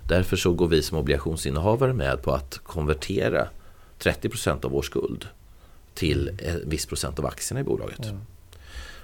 [0.08, 3.48] Därför så går vi som obligationsinnehavare med på att konvertera
[4.00, 5.28] 30% av vår skuld
[5.94, 8.06] till en viss procent av aktierna i bolaget.
[8.06, 8.20] Mm.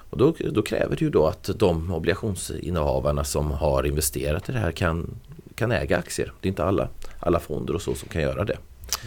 [0.09, 4.59] Och då, då, kräver det ju då att de obligationsinnehavarna som har investerat i det
[4.59, 5.15] här kan,
[5.55, 6.33] kan äga aktier.
[6.41, 6.89] Det är inte alla,
[7.19, 8.57] alla fonder och så som kan göra det.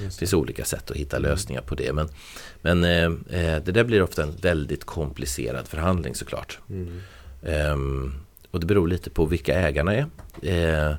[0.04, 1.30] Det finns olika sätt att hitta mm.
[1.30, 1.92] lösningar på det.
[1.92, 2.08] Men,
[2.62, 6.58] men eh, eh, det där blir ofta en väldigt komplicerad förhandling såklart.
[6.70, 7.00] Mm.
[7.72, 8.14] Um,
[8.50, 10.06] och det beror lite på vilka ägarna är.
[10.42, 10.96] Eh,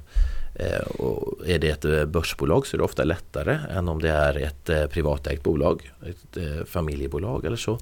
[0.60, 4.10] Eh, och är det ett eh, börsbolag så är det ofta lättare än om det
[4.10, 7.80] är ett eh, privatägt bolag, ett familjebolag eller så.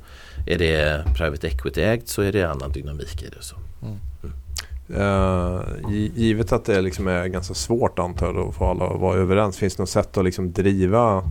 [0.48, 3.42] Är det private equity-ägt så är det annan dynamik i det.
[3.42, 3.56] Så.
[3.82, 3.98] Mm.
[4.96, 5.62] Uh,
[6.16, 9.58] givet att det liksom är ganska svårt antar jag att få alla att vara överens.
[9.58, 11.24] Finns det något sätt att liksom driva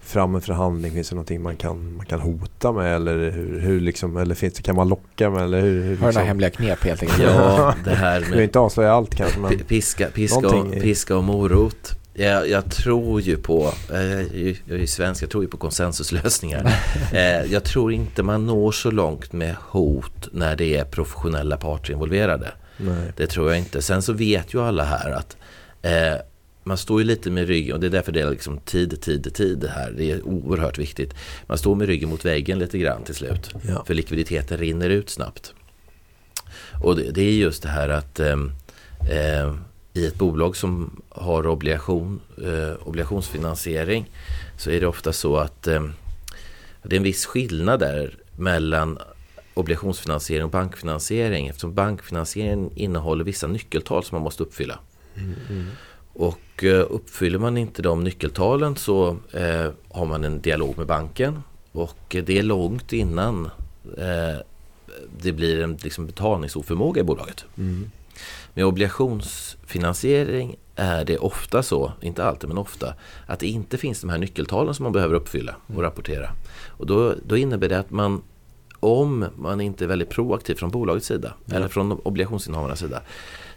[0.00, 0.92] fram en förhandling?
[0.92, 2.94] Finns det någonting man kan, man kan hota med?
[2.94, 5.42] Eller, hur, hur liksom, eller finns det, kan man locka med?
[5.42, 6.04] Eller hur, hur, liksom?
[6.04, 7.22] Har några hemliga knep helt enkelt?
[7.22, 8.32] Ja, det här med...
[8.32, 9.40] Du inte avslöja allt kanske.
[9.40, 11.96] Men piska, piska, och, piska och morot.
[12.14, 16.74] Jag, jag, tror ju på, jag är ju svensk, jag tror ju på konsensuslösningar.
[17.12, 21.92] Eh, jag tror inte man når så långt med hot när det är professionella parter
[21.92, 22.52] involverade.
[22.80, 23.12] Nej.
[23.16, 23.82] Det tror jag inte.
[23.82, 25.36] Sen så vet ju alla här att
[25.82, 26.20] eh,
[26.64, 29.34] man står ju lite med ryggen och det är därför det är liksom tid, tid,
[29.34, 29.90] tid här.
[29.90, 31.14] Det är oerhört viktigt.
[31.46, 33.54] Man står med ryggen mot väggen lite grann till slut.
[33.68, 33.84] Ja.
[33.84, 35.54] För likviditeten rinner ut snabbt.
[36.82, 38.36] Och det, det är just det här att eh,
[39.10, 39.54] eh,
[39.92, 44.10] i ett bolag som har obligation, eh, obligationsfinansiering
[44.58, 45.84] så är det ofta så att eh,
[46.82, 48.98] det är en viss skillnad där mellan
[49.60, 54.78] obligationsfinansiering och bankfinansiering eftersom bankfinansiering innehåller vissa nyckeltal som man måste uppfylla.
[55.14, 55.66] Mm.
[56.12, 61.42] Och eh, uppfyller man inte de nyckeltalen så eh, har man en dialog med banken
[61.72, 63.50] och eh, det är långt innan
[63.98, 64.38] eh,
[65.22, 67.44] det blir en liksom, betalningsoförmåga i bolaget.
[67.58, 67.90] Mm.
[68.54, 72.94] Med obligationsfinansiering är det ofta så, inte alltid men ofta,
[73.26, 76.30] att det inte finns de här nyckeltalen som man behöver uppfylla och rapportera.
[76.66, 78.22] Och då, då innebär det att man
[78.80, 81.56] om man inte är väldigt proaktiv från bolagets sida mm.
[81.56, 83.02] eller från obligationsinnehavarnas sida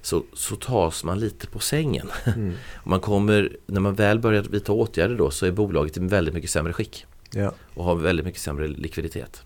[0.01, 2.09] så, så tas man lite på sängen.
[2.25, 2.53] Mm.
[2.83, 6.49] man kommer, när man väl börjar vidta åtgärder då så är bolaget i väldigt mycket
[6.49, 7.05] sämre skick.
[7.31, 7.53] Ja.
[7.73, 9.43] Och har väldigt mycket sämre likviditet.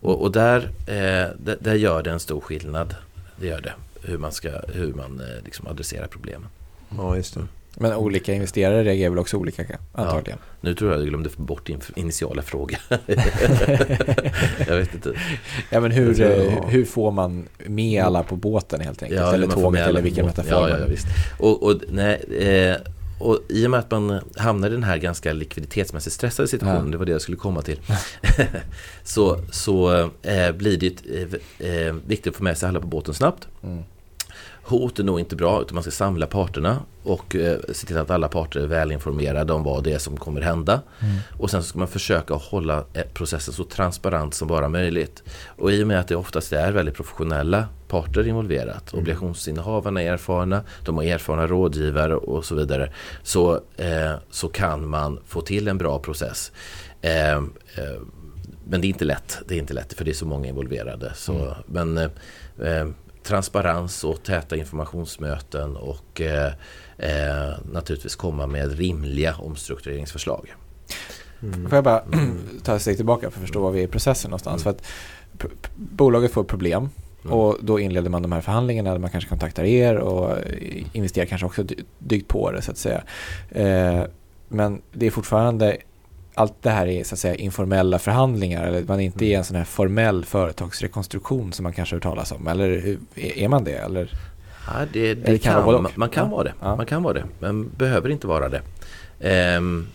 [0.00, 2.94] Och, och där, eh, där, gör det en stor skillnad.
[3.36, 3.72] Det gör det.
[4.02, 6.48] Hur man, ska, hur man eh, liksom adresserar problemen.
[6.96, 7.46] Ja, just det.
[7.76, 10.38] Men olika investerare reagerar väl också olika antagligen?
[10.42, 12.78] Ja, nu tror jag att jag glömde bort din initiala fråga.
[14.68, 15.12] jag vet inte.
[15.70, 19.20] Ja, men hur, jag, hur får man med alla på båten helt enkelt?
[19.20, 20.68] Ja, eller tåget eller vilken metafor?
[20.68, 21.06] Ja, ja, visst.
[21.38, 22.76] Och, och, nej, eh,
[23.18, 26.92] och i och med att man hamnar i den här ganska likviditetsmässigt stressade situationen, ja.
[26.92, 27.80] det var det jag skulle komma till,
[29.04, 30.86] så, så eh, blir det
[31.60, 33.48] eh, eh, viktigt att få med sig alla på båten snabbt.
[33.62, 33.82] Mm.
[34.66, 38.10] Hot är nog inte bra utan man ska samla parterna och eh, se till att
[38.10, 40.80] alla parter är välinformerade om vad det är som kommer hända.
[41.00, 41.16] Mm.
[41.38, 45.22] Och sen ska man försöka hålla eh, processen så transparent som bara möjligt.
[45.56, 49.02] Och i och med att det oftast är väldigt professionella parter involverat, mm.
[49.02, 55.20] obligationsinnehavarna är erfarna, de har erfarna rådgivare och så vidare, så, eh, så kan man
[55.26, 56.52] få till en bra process.
[57.00, 57.40] Eh, eh,
[58.66, 61.12] men det är inte lätt, det är inte lätt för det är så många involverade.
[61.14, 61.54] Så, mm.
[61.66, 62.88] Men eh,
[63.24, 66.52] transparens och täta informationsmöten och eh,
[66.98, 70.54] eh, naturligtvis komma med rimliga omstruktureringsförslag.
[71.42, 71.68] Mm.
[71.68, 72.04] Får jag bara
[72.62, 74.66] ta ett steg tillbaka för att förstå var vi är i processen någonstans.
[74.66, 74.78] Mm.
[75.38, 76.88] För att bolaget får problem
[77.24, 77.32] mm.
[77.32, 80.38] och då inleder man de här förhandlingarna där man kanske kontaktar er och
[80.92, 81.64] investerar kanske också
[81.98, 83.02] dyggt på det så att säga.
[83.50, 84.04] Eh,
[84.48, 85.76] men det är fortfarande
[86.34, 89.32] allt det här är så att säga informella förhandlingar eller man är inte mm.
[89.32, 93.48] i en sån här formell företagsrekonstruktion som man kanske har hört talas om eller är
[93.48, 93.76] man det?
[93.76, 94.10] Eller?
[94.66, 96.54] Ja, det, det kan, man, man, kan vara det.
[96.60, 96.76] Ja.
[96.76, 98.62] Man kan vara det, men behöver inte vara det.
[99.56, 99.86] Um,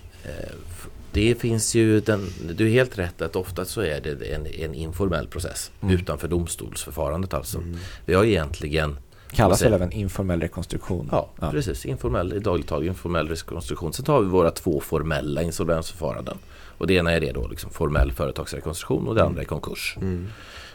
[1.12, 4.74] det finns ju, den, du är helt rätt att ofta så är det en, en
[4.74, 5.96] informell process mm.
[5.96, 7.58] utanför domstolsförfarandet alltså.
[7.58, 7.78] Mm.
[8.06, 8.98] Vi har egentligen
[9.32, 11.10] Kallas väl även informell rekonstruktion?
[11.12, 11.86] Ja, ja, precis.
[11.86, 13.94] Informell, i dagligt tal informell rekonstruktion.
[13.94, 16.38] Sen tar vi våra två formella insolvensförfaranden.
[16.78, 19.98] Och det ena är det då liksom formell företagsrekonstruktion och det andra är konkurs.
[20.02, 20.28] Mm.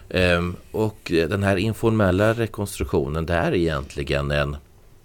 [0.09, 4.57] Um, och den här informella rekonstruktionen det är egentligen en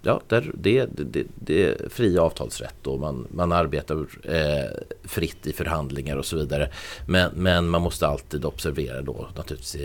[0.01, 4.71] ja, där, det, det, det är fri avtalsrätt och man, man arbetar eh,
[5.03, 6.71] fritt i förhandlingar och så vidare.
[7.07, 9.77] Men, men man måste alltid observera då naturligtvis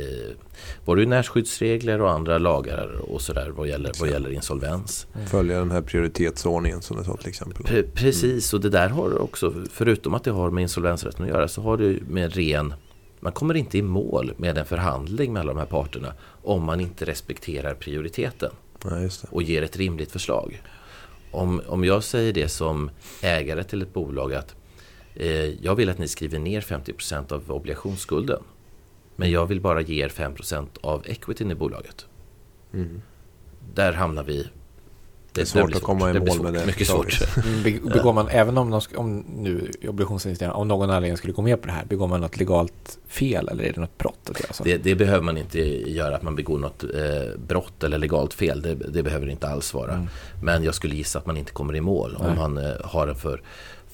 [0.85, 5.07] både närskyddsregler och andra lagar och sådär vad gäller, vad gäller insolvens.
[5.15, 5.27] Mm.
[5.27, 7.65] Följa den här prioritetsordningen som du sa till exempel.
[7.65, 11.49] Pre precis, och det där har också, förutom att det har med insolvensrätten att göra,
[11.49, 12.75] så har det med ren
[13.21, 17.05] man kommer inte i mål med en förhandling mellan de här parterna om man inte
[17.05, 18.51] respekterar prioriteten
[18.85, 20.63] ja, och ger ett rimligt förslag.
[21.31, 22.91] Om, om jag säger det som
[23.23, 24.55] ägare till ett bolag att
[25.15, 28.43] eh, jag vill att ni skriver ner 50% av obligationsskulden
[29.17, 32.07] men jag vill bara ge er 5% av equityn i bolaget.
[32.73, 33.03] Mm.
[33.75, 34.49] Där hamnar vi
[35.35, 36.67] det är svårt att komma i mål med det.
[36.67, 37.21] Mycket svårt.
[37.47, 41.67] Mm, begår man, även om, om nu obligationsinvesterarna av någon anledning skulle gå med på
[41.67, 44.65] det här, begår man något legalt fel eller är det något brott att göra så?
[44.65, 48.63] Det, det behöver man inte göra, att man begår något eh, brott eller legalt fel.
[48.63, 49.93] Det, det, behöver det inte alls vara.
[49.93, 50.09] Mm.
[50.43, 52.31] Men jag skulle gissa att man inte kommer i mål Nej.
[52.31, 53.43] om man eh, har en för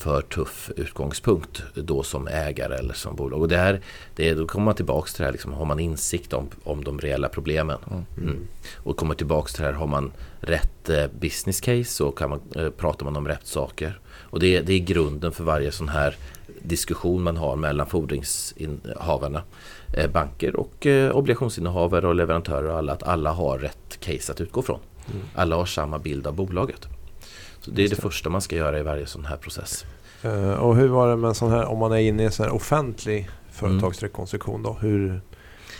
[0.01, 3.41] för tuff utgångspunkt då som ägare eller som bolag.
[3.41, 3.81] Och det här,
[4.17, 6.99] det, då kommer man tillbaka till det här, liksom, har man insikt om, om de
[6.99, 7.79] reella problemen.
[7.91, 8.05] Mm.
[8.17, 8.47] Mm.
[8.77, 12.41] Och kommer tillbaka till det här, har man rätt eh, business case så kan man,
[12.57, 14.01] eh, pratar man om rätt saker.
[14.31, 16.17] Och det, det är grunden för varje sån här
[16.63, 19.43] diskussion man har mellan fordringsinnehavarna.
[19.97, 24.41] Eh, banker och eh, obligationsinnehavare och leverantörer och alla, att alla har rätt case att
[24.41, 24.81] utgå från.
[25.13, 25.27] Mm.
[25.35, 26.89] Alla har samma bild av bolaget.
[27.61, 29.85] Så det är det, det första man ska göra i varje sån här process.
[30.25, 32.46] Uh, och hur var det med sån här, om man är inne i en sån
[32.46, 34.77] här offentlig företagsrekonstruktion då?
[34.81, 35.20] Hur,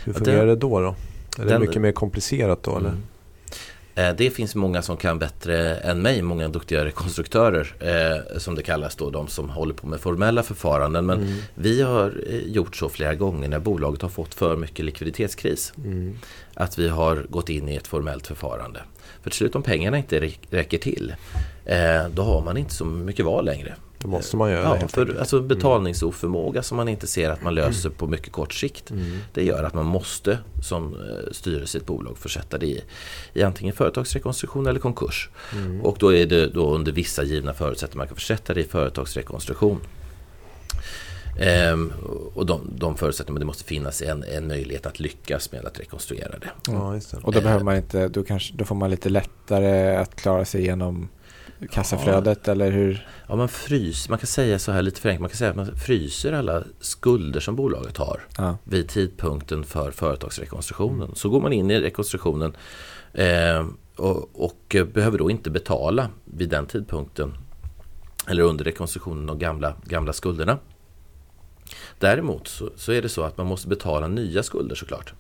[0.05, 0.81] hur fungerar den, det då?
[0.81, 0.95] då?
[1.39, 2.71] Är det mycket mer komplicerat då?
[2.71, 2.87] Mm.
[2.87, 2.97] Eller?
[3.95, 8.63] Eh, det finns många som kan bättre än mig, många duktiga rekonstruktörer eh, som det
[8.63, 11.07] kallas då, de som håller på med formella förfaranden.
[11.07, 11.39] Men mm.
[11.55, 15.73] vi har eh, gjort så flera gånger när bolaget har fått för mycket likviditetskris.
[15.77, 16.19] Mm.
[16.55, 18.81] Att vi har gått in i ett formellt förfarande.
[19.23, 21.15] För till slut om pengarna inte räcker till,
[22.11, 23.75] då har man inte så mycket val längre.
[24.03, 24.89] Då måste man göra ja, det.
[24.89, 25.49] För, alltså mm.
[25.49, 27.99] betalningsoförmåga som man inte ser att man löser mm.
[27.99, 28.91] på mycket kort sikt.
[28.91, 29.19] Mm.
[29.35, 32.83] Det gör att man måste som eh, styrelse i ett bolag försätta det i,
[33.33, 35.29] i antingen företagsrekonstruktion eller konkurs.
[35.53, 35.81] Mm.
[35.81, 39.81] Och då är det då under vissa givna förutsättningar man kan försätta det i företagsrekonstruktion.
[41.41, 41.93] Ehm,
[42.35, 46.39] och de, de förutsättningarna, det måste finnas en, en möjlighet att lyckas med att rekonstruera
[46.39, 46.51] det.
[46.67, 47.17] Ja, det.
[47.17, 47.45] Och då ehm.
[47.45, 51.09] behöver man inte, då, kanske, då får man lite lättare att klara sig igenom
[51.71, 52.53] kassaflödet ja.
[52.53, 53.07] eller hur?
[53.29, 55.77] Ja, man fryser, man kan säga så här lite förenklat, man kan säga att man
[55.77, 58.57] fryser alla skulder som bolaget har ja.
[58.65, 61.15] vid tidpunkten för företagsrekonstruktionen.
[61.15, 62.57] Så går man in i rekonstruktionen
[63.13, 67.35] eh, och, och, behöver då inte betala vid den tidpunkten
[68.27, 70.59] eller under rekonstruktionen de gamla, gamla skulderna.
[71.99, 75.15] Däremot så, så, är det så att man måste betala nya skulder såklart.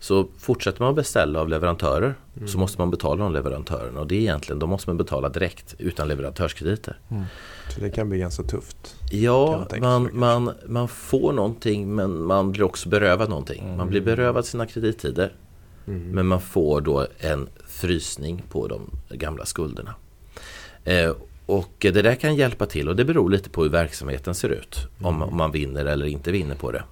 [0.00, 2.48] Så fortsätter man beställa av leverantörer mm.
[2.48, 5.74] så måste man betala de leverantörerna och det är egentligen, då måste man betala direkt
[5.78, 6.98] utan leverantörskrediter.
[7.08, 7.24] Mm.
[7.68, 8.96] Så det kan bli ganska tufft?
[9.10, 13.62] Ja, man, man, man, får någonting men man blir också berövad någonting.
[13.62, 13.76] Mm.
[13.76, 15.32] Man blir berövad sina kredittider
[15.86, 16.10] mm.
[16.10, 19.94] men man får då en frysning på de gamla skulderna.
[20.84, 21.12] Eh,
[21.46, 24.88] och det där kan hjälpa till och det beror lite på hur verksamheten ser ut.
[25.00, 25.28] Om, mm.
[25.28, 26.82] om man vinner eller inte vinner på det.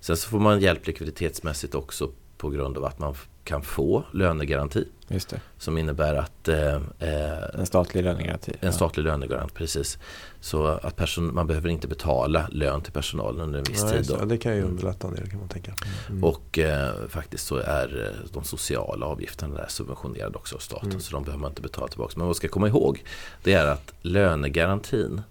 [0.00, 4.84] Sen så får man hjälp likviditetsmässigt också på grund av att man kan få lönegaranti.
[5.08, 5.40] Just det.
[5.58, 6.48] Som innebär att...
[6.48, 8.52] Eh, eh en statlig lönegaranti.
[8.60, 9.98] En statlig lönegaranti, precis.
[10.40, 14.06] Så att person, man behöver inte betala lön till personalen under en viss Nej, tid.
[14.06, 15.74] Så, det kan ju underlätta en del kan man tänka.
[16.08, 16.24] Mm.
[16.24, 20.88] Och eh, faktiskt så är eh, de sociala avgifterna där subventionerade också av staten.
[20.88, 21.00] Mm.
[21.00, 22.12] Så de behöver man inte betala tillbaka.
[22.16, 23.04] Men vad man ska komma ihåg
[23.42, 25.22] det är att lönegarantin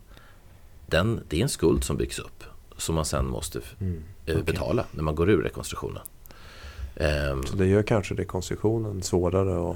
[0.86, 2.44] den, det är en skuld som byggs upp.
[2.78, 4.04] Som man sen måste mm.
[4.26, 4.44] Eh, okay.
[4.44, 6.02] betala när man går ur rekonstruktionen.
[6.96, 9.58] Um, så det gör kanske rekonstruktionen svårare?
[9.58, 9.76] Och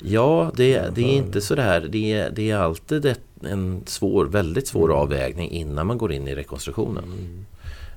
[0.00, 1.80] ja, det, det är inte sådär.
[1.80, 4.96] Det det är alltid en svår, väldigt svår mm.
[4.96, 7.04] avvägning innan man går in i rekonstruktionen.
[7.04, 7.46] Mm.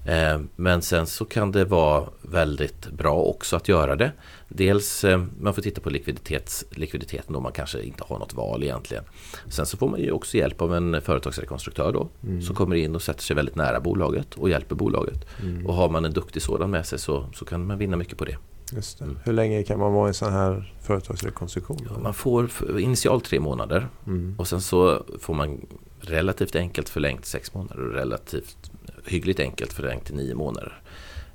[0.08, 4.12] Ehm, men sen så kan det vara väldigt bra också att göra det.
[4.48, 8.64] Dels ehm, man får titta på likviditets, likviditeten då man kanske inte har något val
[8.64, 9.04] egentligen.
[9.50, 12.42] Sen så får man ju också hjälp av en företagsrekonstruktör då mm.
[12.42, 15.26] som kommer in och sätter sig väldigt nära bolaget och hjälper bolaget.
[15.42, 15.66] Mm.
[15.66, 18.26] Och har man en duktig sådan med sig så, så kan man vinna mycket på
[18.26, 18.38] det.
[18.72, 19.02] Det.
[19.02, 19.20] Mm.
[19.24, 21.78] Hur länge kan man vara i en sån här företagsrekonstruktion?
[21.90, 24.36] Ja, man får initialt tre månader mm.
[24.38, 25.66] och sen så får man
[26.00, 28.72] relativt enkelt förlängt sex månader och relativt
[29.08, 30.82] hyggligt enkelt förlängt till nio månader.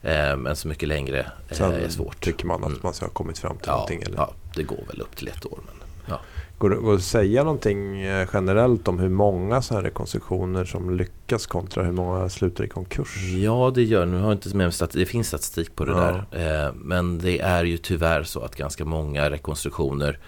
[0.03, 2.21] Eh, men så mycket längre eh, är svårt.
[2.21, 2.81] tycker man att mm.
[2.83, 4.03] man ska ha kommit fram till ja, någonting?
[4.03, 4.17] Eller?
[4.17, 5.59] Ja, det går väl upp till ett år.
[5.67, 5.75] Men,
[6.09, 6.21] Ja.
[6.59, 10.65] Går, det, går det att säga någonting eh, generellt om hur många sådana här rekonstruktioner
[10.65, 13.17] som lyckas kontra hur många slutar i konkurs?
[13.37, 15.07] Ja, det gör Nu har jag inte med mig statistik.
[15.07, 16.25] Det finns statistik på det Ja.
[16.31, 16.73] där.
[16.73, 20.19] Men det är ju tyvärr så att ganska många rekonstruktioner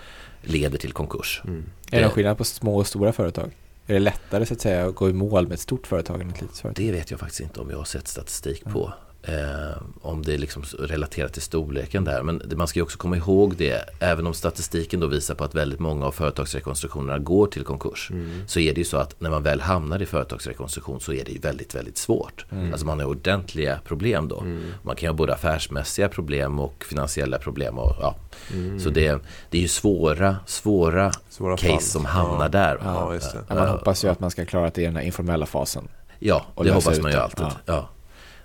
[0.42, 1.42] leder till konkurs.
[1.44, 1.56] Mm.
[1.56, 3.50] Är det Det- någon skillnad på små och stora företag?
[3.86, 6.30] Är det lättare så att säga att gå i mål med ett stort företag än
[6.30, 6.84] ett litet företag?
[6.86, 8.92] Det vet jag faktiskt inte om jag har sett statistik på.
[9.26, 12.22] Eh, om det är liksom relaterat till storleken där.
[12.22, 13.84] Men man ska ju också komma ihåg det.
[14.00, 18.10] Även om statistiken då visar på att väldigt många av företagsrekonstruktionerna går till konkurs.
[18.10, 18.42] Mm.
[18.46, 21.32] Så är det ju så att när man väl hamnar i företagsrekonstruktion så är det
[21.32, 22.46] ju väldigt, väldigt svårt.
[22.50, 22.72] Mm.
[22.72, 24.40] Alltså man har ordentliga problem då.
[24.40, 24.72] Mm.
[24.82, 27.78] Man kan ha både affärsmässiga problem och finansiella problem.
[27.78, 28.14] Och, ja.
[28.52, 28.80] Mm.
[28.80, 29.18] Så det,
[29.50, 31.80] det är ju svåra, svåra Svåra case fall.
[31.80, 32.48] som hamnar ja.
[32.48, 32.78] där.
[32.84, 33.38] Ja, just det.
[33.48, 35.88] Ja, man hoppas ju att man ska klara det i den här informella fasen.
[36.18, 37.46] Ja, Och det hoppas man ju alltid.
[37.66, 37.88] Ja.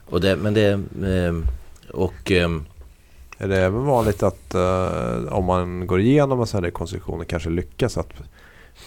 [0.09, 1.45] Och det, men det, ehm,
[1.93, 2.65] och ehm,
[3.37, 7.27] Är det även vanligt att eh, om man går igenom en sån här rekonstruktion och
[7.27, 8.09] kanske lyckas att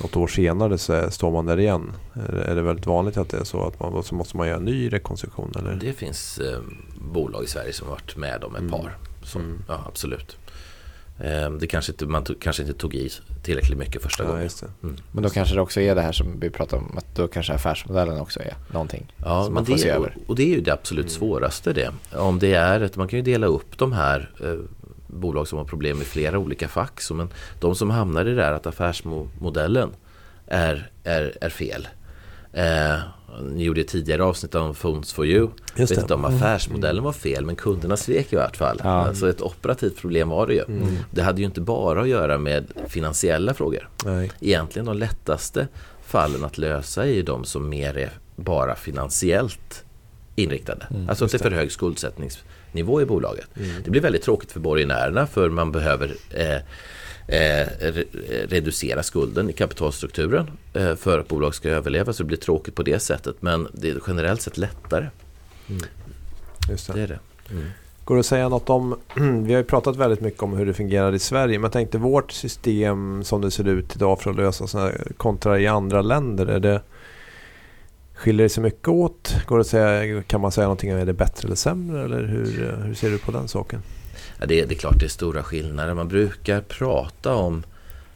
[0.03, 1.93] något år senare så står man där igen?
[2.47, 4.65] Är det, väldigt vanligt att det är så att man så måste man göra en
[4.65, 5.53] ny rekonstruktion?
[5.59, 5.75] Eller?
[5.75, 6.77] det finns ehm,
[7.13, 8.71] bolag i Sverige som varit med om ett Mm.
[8.71, 8.97] par.
[9.25, 9.63] Som, Mm.
[9.69, 10.37] Ja, absolut.
[11.21, 13.11] Ehm, det kanske inte, man tog, kanske inte tog i
[13.43, 14.43] tillräckligt mycket första Ja, gången.
[14.43, 14.67] just det.
[14.83, 14.97] Mm.
[15.13, 17.53] Men då kanske det också är det här som vi pratade om, att då kanske
[17.53, 19.13] affärsmodellen också är någonting.
[19.17, 20.17] Ja, som men man får se det, och, över.
[20.27, 21.11] och det är ju det absolut Mm.
[21.19, 21.91] svåraste det.
[22.17, 24.55] Om det är ett, man kan ju dela upp de här eh,
[25.07, 27.01] bolag som har problem i flera olika fack.
[27.01, 27.29] Så, men
[27.61, 29.91] de som hamnar i det där att affärsmodellen
[30.47, 31.89] är, är, är fel.
[32.53, 32.97] Eh,
[33.41, 35.49] ni gjorde ett tidigare avsnitt om Phones for you.
[35.77, 36.03] Just vet det.
[36.03, 38.81] inte om affärsmodellen var fel men kunderna svek i vart fall.
[38.85, 38.89] Ja.
[38.89, 40.65] Alltså ett operativt problem var det ju.
[40.65, 40.97] Mm.
[41.11, 43.89] Det hade ju inte bara att göra med finansiella frågor.
[44.05, 44.31] Nej.
[44.41, 45.69] Egentligen de lättaste
[46.07, 49.85] fallen att lösa är ju de som mer är bara finansiellt
[50.35, 50.87] inriktade.
[50.91, 53.49] Mm, alltså är för hög skuldsättningsnivå i bolaget.
[53.57, 53.83] Mm.
[53.85, 56.63] Det blir väldigt tråkigt för borgenärerna för man behöver eh,
[57.33, 62.13] eh, re- reducera skulden i kapitalstrukturen eh, för att bolag ska överleva.
[62.13, 63.37] Så det blir tråkigt på det sättet.
[63.41, 65.09] Men det är generellt sett lättare.
[66.71, 66.93] Just det.
[66.93, 67.19] Det är det.
[67.51, 67.65] Mm.
[68.05, 68.99] Går det att säga något om,
[69.47, 71.99] vi har ju pratat väldigt mycket om hur det fungerar i Sverige, men jag tänkte
[71.99, 76.03] vårt system som det ser ut idag för att lösa sådana här kontra i andra
[76.03, 76.83] länder, är det,
[78.15, 79.37] skiljer det sig mycket åt?
[79.47, 82.25] Går det att säga, kan man säga någonting om är det bättre eller sämre eller
[82.25, 83.83] hur, hur ser du på den saken?
[84.43, 85.95] Ja, det, är, det är klart det är stora skillnader.
[85.95, 87.63] Man brukar prata om,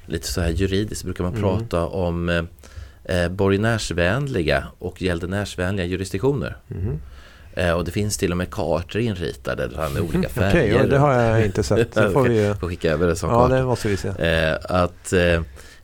[0.07, 1.43] lite så här juridiskt brukar man Mm.
[1.43, 2.43] prata om eh,
[3.05, 6.57] eh, borgenärsvänliga och gäldenärsvänliga jurisdiktioner.
[7.55, 10.51] Eh, och det finns till och med kartor inritade där med olika färger.
[10.51, 11.93] Okej, ja, det har jag inte sett.
[11.95, 12.55] Det får vi.
[12.61, 13.55] Får skicka över det som Ja, karta.
[13.55, 14.09] det måste vi se.
[14.09, 15.12] Eh, att,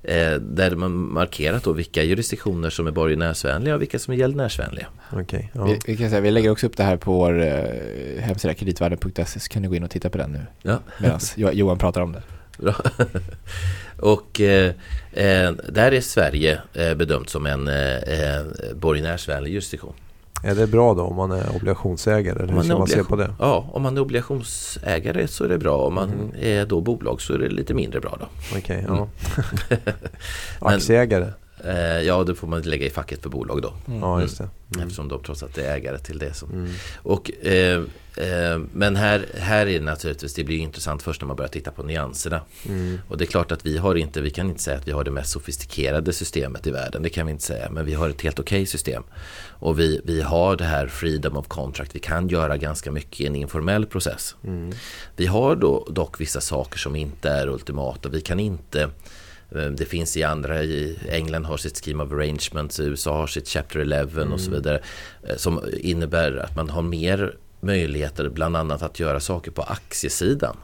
[0.03, 4.87] eh, där man markerat då vilka jurisdiktioner som är borgenärsvänliga och vilka som är gäldenärsvänliga.
[5.13, 5.65] Okej, ja.
[5.65, 9.41] Vi, vi, kan säga, vi lägger också upp det här på vår eh, hemsida kreditvärden.se
[9.41, 10.79] så kan ni gå in och titta på den nu Ja.
[10.99, 12.23] medan Jo- Johan pratar om det.
[12.59, 12.75] Bra.
[13.99, 14.73] och eh,
[15.13, 18.43] eh, där är Sverige eh, bedömt som en eh, eh,
[18.75, 19.95] borgenärsvänlig jurisdiktion.
[20.45, 22.47] Är det bra då om man är obligationsägare?
[22.47, 23.35] Hur man ska man se på det?
[23.39, 25.77] Ja, om man är obligationsägare så är det bra.
[25.87, 26.33] Om man Mhm.
[26.41, 28.27] är då bolag så är det lite mindre bra då.
[28.59, 28.97] Okej, Mm.
[28.97, 29.09] ja.
[30.61, 31.27] Men- Aktieägare?
[31.65, 33.75] Eh, ja, det får man lägga i facket för bolag då.
[34.01, 34.49] Ja, just det.
[34.75, 34.87] Mm.
[34.87, 36.35] Eftersom de trots att det är ägare till det.
[36.35, 36.51] Som.
[36.51, 36.71] Mm.
[36.97, 37.83] Och, eh,
[38.17, 41.71] eh, men här, här är det naturligtvis, det blir intressant först när man börjar titta
[41.71, 42.41] på nyanserna.
[42.69, 42.99] Mm.
[43.09, 45.05] Och det är klart att vi har inte, vi kan inte säga att vi har
[45.05, 47.03] det mest sofistikerade systemet i världen.
[47.03, 47.71] Det kan vi inte säga.
[47.71, 49.03] Men vi har ett helt okej system.
[49.49, 51.95] Och vi, vi har det här freedom of contract.
[51.95, 54.37] Vi kan göra ganska mycket i en informell process.
[54.45, 54.73] Mm.
[55.17, 58.09] Vi har då dock vissa saker som inte är ultimata.
[58.09, 58.89] Vi kan inte eh,
[59.53, 63.81] det finns i andra, i England har sitt scheme of arrangements, USA har sitt chapter
[63.81, 64.81] 11 och så vidare.
[65.29, 70.57] eh, Som innebär att man har mer möjligheter bland annat att göra saker på aktiesidan.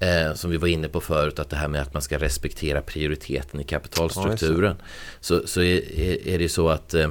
[0.00, 2.82] Eh, som vi var inne på förut, att det här med att man ska respektera
[2.82, 4.76] prioriteten i kapitalstrukturen.
[5.20, 7.10] så, så är, är, är det så att eh,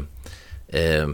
[0.68, 1.09] eh,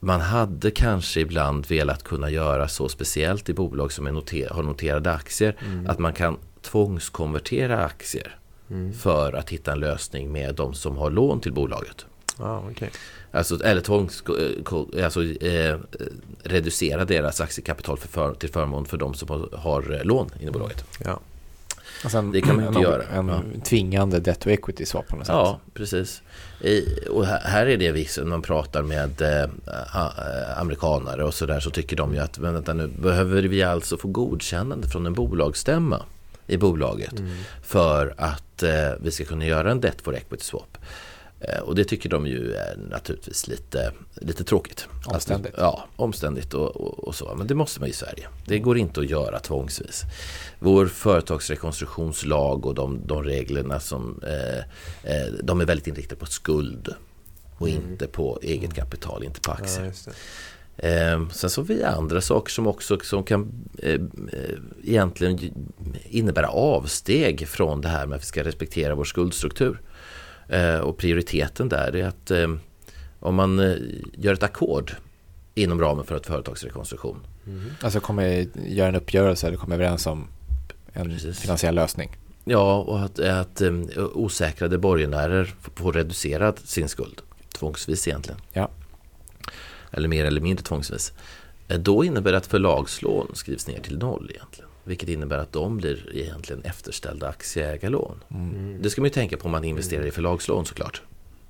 [0.00, 4.62] man hade kanske ibland velat kunna göra så speciellt i bolag som är noter, har
[4.62, 5.56] noterade aktier.
[5.64, 5.86] Mm.
[5.86, 8.38] Att man kan tvångskonvertera aktier
[8.70, 8.92] Mm.
[8.92, 12.06] för att hitta en lösning med de som har lån till bolaget.
[12.38, 12.90] Ja, okej.
[13.32, 14.22] Alltså, eller tvångs,
[15.04, 15.78] alltså, eh,
[16.42, 20.50] reducera deras aktiekapital för för, till förmån för de som har, har eh, lån i
[20.50, 20.84] bolaget.
[21.04, 21.20] Ja.
[22.04, 23.02] Och sen Det kan man ju en, inte göra.
[23.02, 23.42] En Ja.
[23.64, 25.34] tvingande debt to equity swap på något sätt.
[25.34, 26.22] Ja, precis.
[26.60, 31.60] I, och här, är det visst, när man pratar med eh, eh, amerikanare och sådär
[31.60, 35.12] så tycker de ju att men vänta nu, behöver vi alltså få godkännande från en
[35.14, 36.02] bolagsstämma
[36.52, 37.32] i bolaget Mm.
[37.62, 40.78] för att eh, vi ska kunna göra en debt for equity swap.
[41.40, 44.88] Eh, och det tycker de ju är naturligtvis lite, lite tråkigt.
[45.06, 45.54] Omständigt.
[45.54, 47.34] Alltså, ja, omständigt och, och, och, så.
[47.34, 48.28] Men det måste man i Sverige.
[48.46, 50.02] Det går inte att göra tvångsvis.
[50.58, 54.58] Vår företagsrekonstruktionslag och de, de reglerna som eh,
[55.12, 56.94] eh, de är väldigt inriktade på skuld
[57.58, 57.82] och mm.
[57.82, 59.92] inte på eget kapital, inte på aktier.
[60.06, 60.12] Ja,
[60.76, 64.00] Eh, sen så vi andra saker som också som kan eh,
[64.84, 65.38] egentligen
[66.04, 69.80] innebära avsteg från det här med att vi ska respektera vår skuldstruktur.
[70.48, 72.54] Eh, och prioriteten där är att eh,
[73.20, 73.76] om man eh,
[74.12, 74.92] gör ett ackord
[75.54, 77.26] inom ramen för ett företagsrekonstruktion.
[77.46, 77.70] Mm.
[77.80, 80.28] Alltså kommer göra en uppgörelse eller kommer överens om
[80.92, 81.40] en Precis.
[81.40, 82.16] finansiell lösning.
[82.44, 87.20] Ja, och att, att um, osäkrade borgenärer får reducera sin skuld.
[87.52, 88.40] Tvångsvis egentligen.
[88.52, 88.70] Ja.
[89.92, 91.12] Eller mer eller mindre tvångsvis.
[91.66, 94.68] Då innebär det att förlagslån skrivs ner till noll egentligen.
[94.84, 98.24] Vilket innebär att de blir egentligen efterställda aktieägarlån.
[98.30, 98.82] Mm.
[98.82, 101.02] Det ska man ju tänka på om man investerar i förlagslån såklart.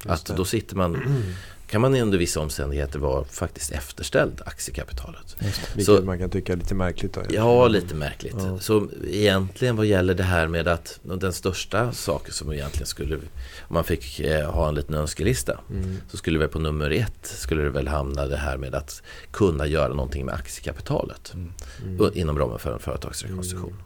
[0.06, 0.98] Att då sitter man
[1.72, 5.36] kan man under vissa omständigheter vara faktiskt efterställd aktiekapitalet.
[5.74, 7.12] Vilket så, man kan tycka är lite märkligt.
[7.12, 8.34] Då, ja, lite märkligt.
[8.38, 8.58] Ja.
[8.58, 13.22] Så egentligen vad gäller det här med att den största saken som egentligen skulle, om
[13.68, 15.96] man fick eh, ha en liten önskelista, mm.
[16.10, 19.66] så skulle väl på nummer ett skulle det väl hamna det här med att kunna
[19.66, 21.52] göra någonting med aktiekapitalet mm.
[21.82, 22.10] Mm.
[22.14, 23.76] inom ramen för en företagsrekonstruktion.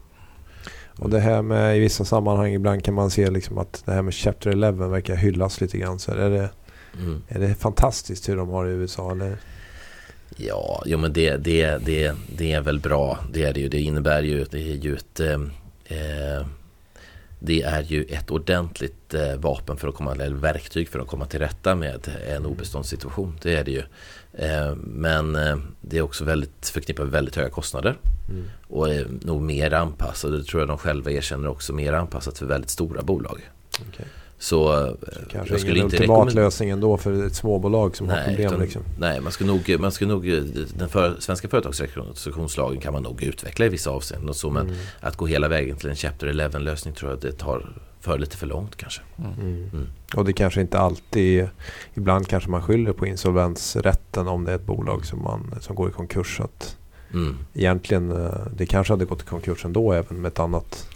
[0.99, 4.01] Och det här med i vissa sammanhang ibland kan man se liksom att det här
[4.01, 5.99] med Chapter 11 verkar hyllas lite grann.
[5.99, 6.49] Så är det
[6.99, 7.23] Mm.
[7.27, 9.37] Är det fantastiskt hur de har i USA eller?
[10.35, 13.19] Ja, jo men det, det, det, det är väl bra.
[13.33, 13.69] Det är det ju.
[13.69, 15.41] Det innebär ju, det är ju ett eh,
[15.85, 16.45] eh,
[17.39, 21.25] det är ju ett ordentligt eh, vapen för att komma, eller verktyg för att komma
[21.25, 23.39] till rätta med en obeståndssituation.
[23.41, 23.83] Det är det ju.
[24.37, 27.97] Eh, men eh, det är också väldigt förknippat med väldigt höga kostnader.
[28.29, 28.45] Mm.
[28.67, 32.45] Och är nog mer anpassat, det tror jag de själva erkänner också, mer anpassat för
[32.45, 33.49] väldigt stora bolag.
[33.89, 34.05] Okay.
[34.39, 34.93] Så,
[35.29, 38.47] Kanske jag skulle ingen inte ultimat lösning ändå för ett småbolag som nej, har problem.
[38.47, 38.81] Utan, liksom.
[38.99, 40.25] Nej, man ska nog, man ska nog
[40.77, 44.29] den för, svenska företagsrekonstruktionslagen kan man nog utveckla i vissa avseenden.
[44.29, 44.77] Och så, men mm.
[44.99, 47.73] att gå hela vägen till en Chapter 11 lösning tror jag det tar
[48.07, 49.01] för lite för långt kanske.
[49.17, 49.69] Mm.
[49.73, 49.87] Mm.
[50.15, 51.49] Och det kanske inte alltid,
[51.93, 55.89] ibland kanske man skyller på insolvensrätten om det är ett bolag som, man, som går
[55.89, 56.39] i konkurs.
[56.39, 56.77] Att
[57.13, 57.37] mm.
[57.53, 60.87] Egentligen, eh, det kanske hade gått i konkurs ändå även med ett annat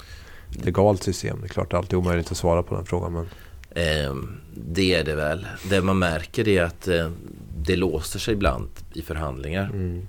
[0.49, 1.37] legalt system?
[1.41, 3.13] Det är klart det är alltid omöjligt att svara på den frågan.
[3.13, 3.25] Men...
[3.69, 4.15] Eh,
[4.55, 5.47] det är det väl.
[5.69, 7.09] Det man märker är att eh,
[7.57, 9.69] det låser sig ibland i förhandlingar.
[9.73, 10.07] Mm.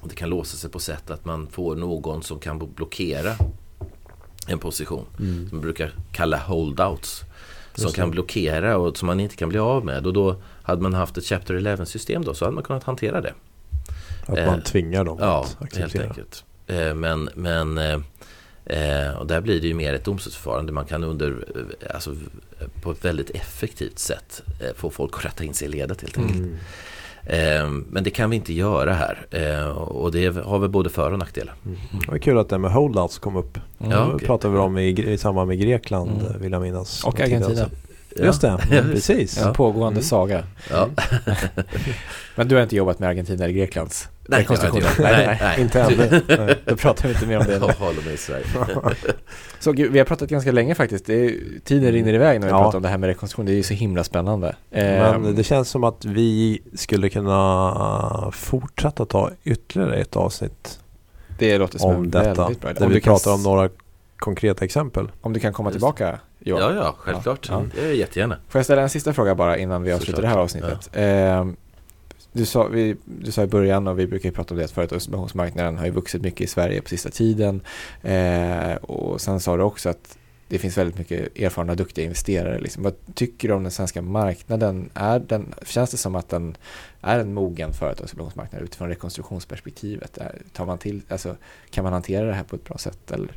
[0.00, 3.36] Och det kan låsa sig på sätt att man får någon som kan blockera
[4.48, 5.06] en position.
[5.18, 5.48] Mm.
[5.48, 7.24] Som man brukar kalla holdouts.
[7.74, 10.06] Som kan blockera och som man inte kan bli av med.
[10.06, 13.20] Och då hade man haft ett Chapter 11 system då så hade man kunnat hantera
[13.20, 13.34] det.
[14.26, 16.02] Att man eh, tvingar dem ja, att acceptera.
[16.02, 16.44] helt enkelt.
[16.66, 17.98] Eh, men, men eh,
[18.64, 20.72] Eh, och där blir det ju mer ett domstolsförfarande.
[20.72, 21.44] Man kan under,
[21.80, 22.16] eh, alltså,
[22.82, 26.18] på ett väldigt effektivt sätt eh, få folk att rätta in sig i ledet helt
[26.18, 26.38] enkelt.
[26.38, 26.56] Mm.
[27.26, 29.26] Eh, men det kan vi inte göra här.
[29.30, 31.54] Eh, och det har väl både för och nackdelar.
[31.66, 31.78] Mm.
[32.00, 33.58] Det var kul att det med holdouts kom upp.
[33.80, 33.92] Mm.
[33.92, 34.26] Ja, okay.
[34.26, 36.42] pratade vi om i, i samband med Grekland mm.
[36.42, 37.04] vill jag minnas.
[37.04, 37.66] Och Argentina.
[38.16, 38.58] Just det,
[38.92, 39.38] precis.
[39.38, 40.02] En pågående mm.
[40.02, 40.44] saga.
[42.34, 44.82] Men du har inte jobbat med Argentina eller Greklands nej, rekonstruktion?
[44.98, 46.22] Nej, nej, nej, inte ännu.
[46.64, 47.52] Då pratar vi inte mer om det.
[47.52, 48.44] Jag håller mig i Sverige.
[49.58, 51.08] så vi har pratat ganska länge faktiskt.
[51.08, 51.34] Är,
[51.64, 52.62] tiden rinner iväg när vi ja.
[52.62, 53.46] pratar om det här med rekonstruktion.
[53.46, 54.56] Det är ju så himla spännande.
[54.70, 55.34] Men ehm.
[55.34, 60.78] det känns som att vi skulle kunna fortsätta ta ytterligare ett avsnitt
[61.38, 62.42] det låter som om detta.
[62.42, 62.72] Väldigt bra.
[62.72, 63.68] Där vi pratar om några
[64.22, 65.12] konkreta exempel.
[65.20, 66.62] Om du kan komma tillbaka Johan.
[66.62, 67.48] Ja, ja, självklart.
[67.50, 67.64] Ja.
[67.74, 68.36] Det är jättegärna.
[68.48, 70.90] Får jag ställa en sista fråga bara innan vi avslutar det här avsnittet?
[70.92, 71.00] Ja.
[71.00, 71.46] Eh,
[72.32, 74.70] du, sa, vi, du sa i början och vi brukar ju prata om det att
[74.70, 77.60] företagsmarknaden har ju vuxit mycket i Sverige på sista tiden.
[78.02, 80.18] Eh, och sen sa du också att
[80.48, 82.58] det finns väldigt mycket erfarna, duktiga investerare.
[82.58, 82.82] Liksom.
[82.82, 84.90] Vad tycker du om den svenska marknaden?
[84.94, 86.56] Är den, känns det som att den
[87.00, 90.18] är en mogen företagsobligationsmarknad utifrån rekonstruktionsperspektivet?
[90.52, 91.36] Tar man till, alltså,
[91.70, 93.10] kan man hantera det här på ett bra sätt?
[93.10, 93.32] Eller?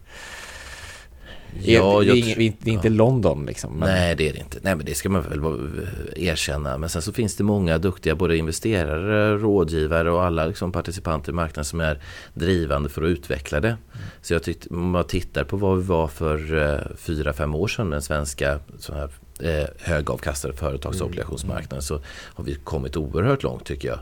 [1.63, 2.93] Ja, det, är, det är inte ja.
[2.93, 3.73] London liksom.
[3.73, 3.89] Men...
[3.89, 4.57] Nej, det är det inte.
[4.61, 5.69] Nej, men det ska man väl
[6.15, 6.77] erkänna.
[6.77, 11.35] Men sen så finns det många duktiga både investerare, rådgivare och alla liksom participanter i
[11.35, 11.99] marknaden som är
[12.33, 13.67] drivande för att utveckla det.
[13.67, 13.79] Mm.
[14.21, 17.67] Så jag tyckte, om man tittar på vad vi var för eh, fyra, fem år
[17.67, 18.59] sedan, den svenska
[18.93, 21.81] här, eh, högavkastade företagsobligationsmarknaden, mm.
[21.81, 23.99] så har vi kommit oerhört långt tycker jag.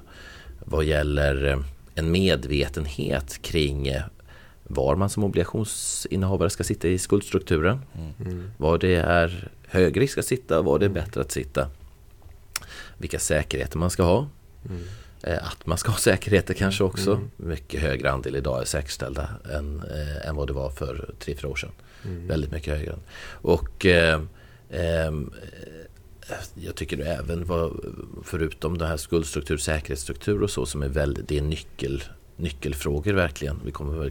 [0.66, 1.58] Vad gäller eh,
[1.96, 4.02] en medvetenhet kring eh,
[4.64, 7.82] var man som obligationsinnehavare ska sitta i skuldstrukturen.
[8.26, 8.52] Mm.
[8.58, 11.70] Var det är hög risk att sitta och var det är bättre att sitta.
[12.98, 14.28] Vilka säkerheter man ska ha.
[14.70, 14.84] Mm.
[15.24, 17.12] Eh, att man ska ha säkerheter kanske också.
[17.12, 17.32] Mm.
[17.38, 21.50] Mycket högre andel idag är säkerställda än, äh, än vad det var för tre, fyra
[21.50, 21.72] år sedan.
[22.06, 22.28] Mm.
[22.28, 22.96] Väldigt mycket högre.
[23.26, 24.22] Och äh,
[24.70, 25.12] äh,
[26.56, 27.80] jag tycker även vad,
[28.24, 32.04] förutom det här skuldstruktur, säkerhetsstruktur och så som är väldigt, det är nyckel,
[32.38, 33.60] nyckelfrågor verkligen.
[33.66, 34.10] Vi kommer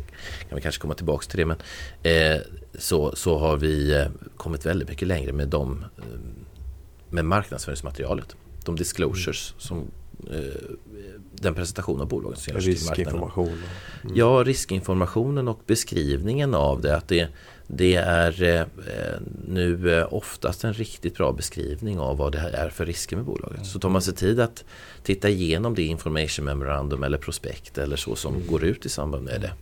[0.49, 1.57] kan vi kanske komma tillbaka till det men
[2.03, 2.41] eh,
[2.79, 4.07] så, så har vi eh,
[4.37, 6.05] kommit väldigt mycket längre med de eh,
[7.11, 8.37] med marknadsföringsmaterialet.
[8.65, 9.91] De disclosures som
[10.31, 10.39] eh,
[11.35, 12.97] den presentation av bolagen som görs till marknaden.
[12.97, 13.63] Riskinformation.
[14.03, 14.17] Mm.
[14.17, 16.97] Ja, riskinformationen och beskrivningen av det.
[16.97, 17.29] Att det,
[17.75, 18.67] det är eh,
[19.49, 23.25] nu eh, oftast en riktigt bra beskrivning av vad det här är för risker med
[23.25, 23.57] bolaget.
[23.57, 23.65] Mm.
[23.65, 24.65] Så tar man sig tid att
[25.03, 28.47] titta igenom det information memorandum eller prospekt eller så som mm.
[28.47, 29.53] går ut i samband med det.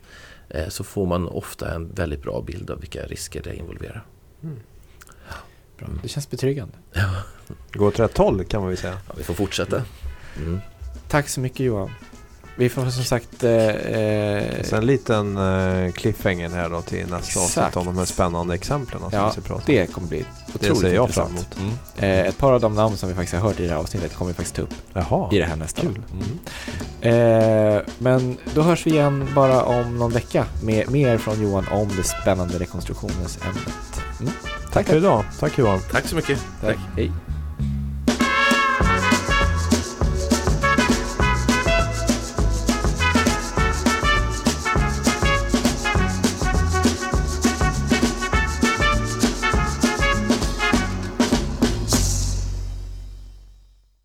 [0.59, 4.05] Eh, så får man ofta en väldigt bra bild av vilka risker det involverar.
[4.43, 4.59] Mm.
[5.77, 5.87] Bra.
[6.01, 6.73] Det känns betryggande.
[6.93, 7.23] Ja.
[7.73, 8.97] Går åt rätt håll kan man väl säga.
[9.07, 9.83] Ja, vi får fortsätta.
[10.37, 10.59] Mm.
[11.07, 11.91] Tack så mycket Johan.
[12.55, 13.43] Vi får som sagt...
[13.43, 18.55] Eh, eh en liten eh, cliffhanger här då till nästa avsnitt om de här spännande
[18.55, 19.61] exemplen som ja, vi ska prata om.
[19.65, 20.25] det kommer bli
[20.55, 21.29] otroligt Det ser jag intressant.
[21.29, 21.77] fram emot.
[21.97, 22.19] Mm.
[22.19, 24.15] Eh, ett par av de namn som vi faktiskt har hört i det här avsnittet
[24.15, 25.29] kommer vi faktiskt ta upp Jaha.
[25.31, 25.81] i det här nästa.
[25.81, 26.01] Kul.
[26.11, 27.75] Mm.
[27.75, 31.87] Eh, men då hörs vi igen bara om någon vecka med mer från Johan om
[31.97, 34.01] det spännande rekonstruktionens ämnet.
[34.19, 34.33] Mm.
[34.33, 35.23] Tack, tack för idag.
[35.39, 35.79] Tack Johan.
[35.91, 36.39] Tack så mycket.
[36.61, 36.77] Tack.
[36.95, 37.11] Hej.